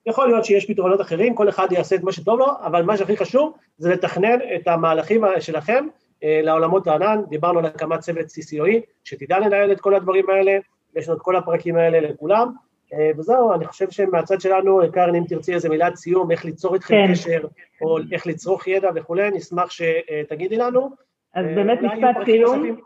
יכול 0.06 0.28
להיות 0.28 0.46
שיש 0.46 0.66
פתרונות 0.66 1.02
אחרים, 1.02 1.36
כל 1.36 1.50
אחד 1.50 1.68
יעשה 1.72 1.96
את 1.96 2.04
מה 2.04 2.12
שטוב 2.12 2.40
לו, 2.40 2.48
אבל 2.64 2.84
מה 2.84 2.98
שהכי 2.98 3.18
חשוב 3.18 3.54
זה 3.78 3.90
לתכנן 3.90 4.38
את 4.56 4.68
המהלכים 4.68 5.22
שלכם 5.40 5.86
לעולמות 6.22 6.88
הענן, 6.88 7.22
דיברנו 7.30 7.60
על 7.60 7.66
הקמת 7.66 8.00
צוות 8.00 8.26
CCOE, 8.26 8.80
שתדע 9.04 9.40
לנהל 9.40 9.72
את 9.72 9.82
כל 9.82 9.96
הדברים 9.96 10.30
האלה, 10.30 10.58
יש 10.96 11.08
לנו 11.08 11.18
את 11.18 11.22
כל 11.22 11.36
הפרקים 11.36 11.76
האלה 11.76 12.00
לכולם, 12.00 12.52
אה, 12.94 13.12
וזהו, 13.18 13.54
אני 13.54 13.66
חושב 13.66 13.90
שמהצד 13.92 14.42
שלנו, 14.42 14.80
קרן, 14.94 15.16
אם 15.16 15.24
תרצי 15.30 15.54
איזה 15.54 15.70
מילת 15.70 15.96
סיום, 15.96 16.32
איך 16.32 16.46
ליצור 16.46 16.74
איתכם 16.74 16.96
כן. 17.08 17.14
קשר, 17.14 17.42
או 17.82 17.98
איך 18.12 18.28
לצרוך 18.28 18.68
ידע 18.68 18.90
וכולי, 18.96 19.32
נשמח 19.32 19.70
שתגידי 19.72 20.58
לנו. 20.58 20.90
אז 21.34 21.46
באמת 21.56 21.80
משפט 21.82 22.26
סיום. 22.26 22.80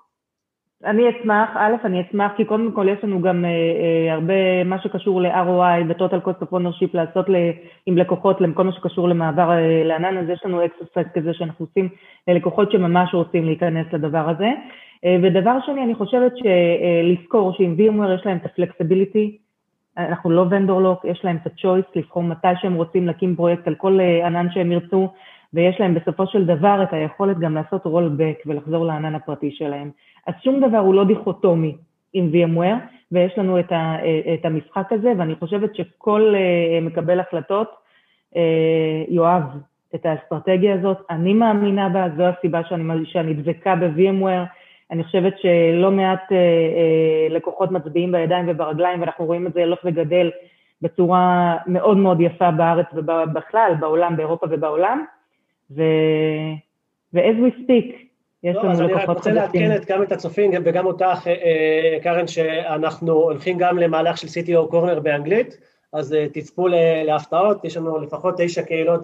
אני 0.85 1.03
אשמח, 1.09 1.49
א', 1.55 1.73
אני 1.85 2.01
אשמח, 2.01 2.31
כי 2.37 2.45
קודם 2.45 2.71
כל 2.71 2.87
יש 2.89 3.03
לנו 3.03 3.21
גם 3.21 3.45
אה, 3.45 3.49
אה, 3.49 4.13
הרבה, 4.13 4.63
מה 4.63 4.79
שקשור 4.79 5.21
ל-ROI 5.21 5.83
ו-Total 5.87 6.27
Cost 6.27 6.43
of 6.43 6.53
Ownership 6.53 6.89
לעשות 6.93 7.29
ל, 7.29 7.35
עם 7.85 7.97
לקוחות, 7.97 8.41
לכל 8.41 8.63
מה 8.63 8.71
שקשור 8.71 9.09
למעבר 9.09 9.51
אה, 9.51 9.83
לענן, 9.83 10.17
אז 10.17 10.29
יש 10.29 10.41
לנו 10.45 10.65
exercise 10.65 11.07
כזה 11.13 11.33
שאנחנו 11.33 11.65
עושים 11.65 11.89
ללקוחות 12.27 12.71
שממש 12.71 13.13
רוצים 13.13 13.45
להיכנס 13.45 13.87
לדבר 13.93 14.29
הזה. 14.29 14.51
אה, 15.05 15.17
ודבר 15.23 15.57
שני, 15.65 15.83
אני 15.83 15.95
חושבת 15.95 16.31
שלזכור 16.37 17.49
אה, 17.51 17.57
שעם 17.57 17.75
VMware 17.77 18.19
יש 18.19 18.25
להם 18.25 18.37
את 18.37 18.45
הפלקסיביליטי, 18.45 19.37
אנחנו 19.97 20.31
לא 20.31 20.45
ונדור 20.49 20.81
לוק, 20.81 21.05
יש 21.05 21.21
להם 21.23 21.37
את 21.41 21.47
ה-choice 21.47 21.91
לבחור 21.95 22.23
מתי 22.23 22.47
שהם 22.61 22.73
רוצים 22.73 23.07
להקים 23.07 23.35
פרויקט 23.35 23.67
על 23.67 23.75
כל 23.75 23.99
אה, 23.99 24.27
ענן 24.27 24.47
שהם 24.51 24.71
ירצו, 24.71 25.09
ויש 25.53 25.79
להם 25.79 25.93
בסופו 25.93 26.27
של 26.27 26.45
דבר 26.45 26.83
את 26.83 26.93
היכולת 26.93 27.39
גם 27.39 27.55
לעשות 27.55 27.85
rollback 27.85 28.41
ולחזור 28.45 28.85
לענן 28.85 29.15
הפרטי 29.15 29.51
שלהם. 29.51 29.91
אז 30.27 30.33
שום 30.43 30.67
דבר 30.67 30.77
הוא 30.77 30.93
לא 30.93 31.03
דיכוטומי 31.03 31.75
עם 32.13 32.31
VMware, 32.33 32.93
ויש 33.11 33.37
לנו 33.37 33.59
את, 33.59 33.71
ה, 33.71 33.95
את 34.33 34.45
המשחק 34.45 34.91
הזה, 34.91 35.13
ואני 35.17 35.35
חושבת 35.35 35.75
שכל 35.75 36.33
uh, 36.35 36.83
מקבל 36.85 37.19
החלטות 37.19 37.71
uh, 38.33 38.37
יאהב 39.07 39.43
את 39.95 40.05
האסטרטגיה 40.05 40.73
הזאת. 40.73 40.97
אני 41.09 41.33
מאמינה 41.33 41.89
בה, 41.89 42.07
זו 42.17 42.23
הסיבה 42.23 42.61
שאני, 42.69 43.05
שאני 43.05 43.33
דבקה 43.33 43.75
ב-VMware. 43.75 44.45
אני 44.91 45.03
חושבת 45.03 45.33
שלא 45.39 45.91
מעט 45.91 46.31
uh, 46.31 47.33
לקוחות 47.33 47.71
מצביעים 47.71 48.11
בידיים 48.11 48.45
וברגליים, 48.47 48.99
ואנחנו 48.99 49.25
רואים 49.25 49.47
את 49.47 49.53
זה 49.53 49.63
הולך 49.63 49.79
וגדל 49.85 50.31
בצורה 50.81 51.55
מאוד 51.67 51.97
מאוד 51.97 52.21
יפה 52.21 52.51
בארץ 52.51 52.85
ובכלל, 52.93 53.73
בעולם, 53.79 54.17
באירופה 54.17 54.47
ובעולם. 54.49 55.05
ו... 55.71 55.83
ו-as 57.13 57.37
we 57.45 57.59
speak, 57.59 57.95
יש 58.43 58.55
לנו 58.55 58.87
לקוחות 58.87 58.87
חדשים. 58.87 58.93
אני 58.93 59.03
רק 59.03 59.09
רוצה 59.09 59.31
לעדכן 59.31 59.93
גם 59.93 60.03
את 60.03 60.11
הצופים 60.11 60.51
וגם 60.65 60.85
אותך, 60.85 61.27
אה, 61.27 61.33
אה, 61.33 61.99
קרן, 62.03 62.27
שאנחנו 62.27 63.11
הולכים 63.11 63.57
גם 63.57 63.77
למהלך 63.77 64.17
של 64.17 64.27
CTO 64.27 64.67
קורנר 64.69 64.99
באנגלית, 64.99 65.57
אז 65.93 66.13
אה, 66.13 66.25
תצפו 66.33 66.67
להפתעות, 67.05 67.65
יש 67.65 67.77
לנו 67.77 68.01
לפחות 68.01 68.35
תשע 68.37 68.61
קהילות 68.61 69.01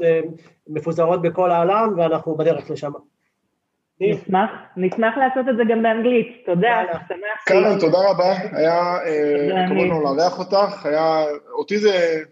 מפוזרות 0.68 1.22
בכל 1.22 1.52
העולם, 1.52 1.94
ואנחנו 1.98 2.36
בדרך 2.36 2.72
לשם. 2.72 2.92
נשמח, 4.02 4.50
נשמח 4.78 5.18
לעשות 5.18 5.50
את 5.50 5.58
זה 5.58 5.64
גם 5.70 5.84
באנגלית, 5.84 6.28
תודה, 6.46 6.84
שמח. 7.08 7.44
קרן, 7.46 7.80
תודה 7.80 7.98
רבה, 8.10 8.34
היה 8.52 8.98
כבוד 9.68 9.78
לנו 9.78 10.16
לארח 10.16 10.40
אותך, 10.40 10.86
היה, 10.86 11.26
אותי 11.52 11.78
זה 11.78 12.24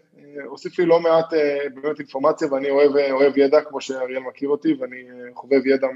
הוסיף 0.44 0.78
לי 0.78 0.86
לא 0.86 1.00
מעט 1.00 1.32
באמת 1.74 1.98
אינפורמציה 1.98 2.52
ואני 2.52 2.70
אוהב, 2.70 2.90
אוהב 3.10 3.38
ידע 3.38 3.60
כמו 3.60 3.80
שאריאל 3.80 4.22
מכיר 4.28 4.48
אותי 4.48 4.74
ואני 4.80 4.96
חובב 5.34 5.66
ידע 5.66 5.86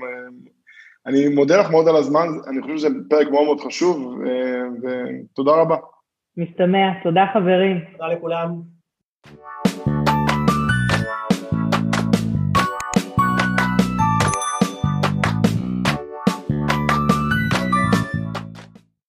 אני 1.07 1.29
מודה 1.29 1.61
לך 1.61 1.71
מאוד 1.71 1.89
על 1.89 1.97
הזמן, 1.97 2.29
אני 2.49 2.63
חושב 2.63 2.77
שזה 2.77 2.89
פרק 3.09 3.29
מאוד 3.31 3.45
מאוד 3.45 3.61
חשוב, 3.61 4.19
ותודה 4.83 5.53
רבה. 5.53 5.77
משתמע, 6.37 7.03
תודה 7.03 7.25
חברים. 7.35 7.81
תודה 7.93 8.09
לכולם. 8.09 8.73